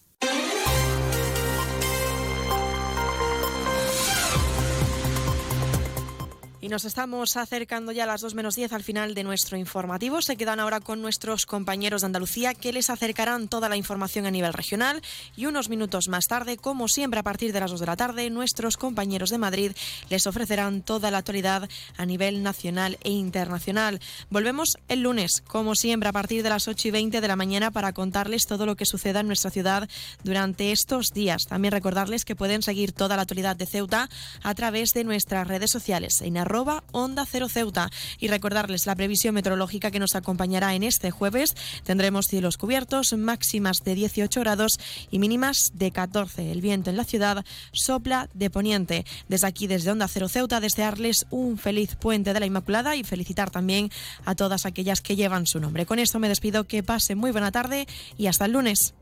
[6.71, 10.21] Nos estamos acercando ya a las 2 menos 10 al final de nuestro informativo.
[10.21, 14.31] Se quedan ahora con nuestros compañeros de Andalucía que les acercarán toda la información a
[14.31, 15.01] nivel regional.
[15.35, 18.29] Y unos minutos más tarde, como siempre a partir de las 2 de la tarde,
[18.29, 19.73] nuestros compañeros de Madrid
[20.09, 21.67] les ofrecerán toda la actualidad
[21.97, 23.99] a nivel nacional e internacional.
[24.29, 27.71] Volvemos el lunes, como siempre, a partir de las 8 y 20 de la mañana
[27.71, 29.89] para contarles todo lo que suceda en nuestra ciudad
[30.23, 31.47] durante estos días.
[31.47, 34.09] También recordarles que pueden seguir toda la actualidad de Ceuta
[34.41, 36.37] a través de nuestras redes sociales en
[36.91, 37.89] Onda Cero Ceuta.
[38.19, 41.55] Y recordarles la previsión meteorológica que nos acompañará en este jueves.
[41.83, 44.79] Tendremos cielos cubiertos, máximas de 18 grados
[45.09, 46.51] y mínimas de 14.
[46.51, 49.05] El viento en la ciudad sopla de poniente.
[49.27, 53.49] Desde aquí, desde Onda Cero Ceuta, desearles un feliz puente de la Inmaculada y felicitar
[53.49, 53.89] también
[54.25, 55.85] a todas aquellas que llevan su nombre.
[55.85, 58.93] Con esto me despido, que pasen muy buena tarde y hasta el lunes.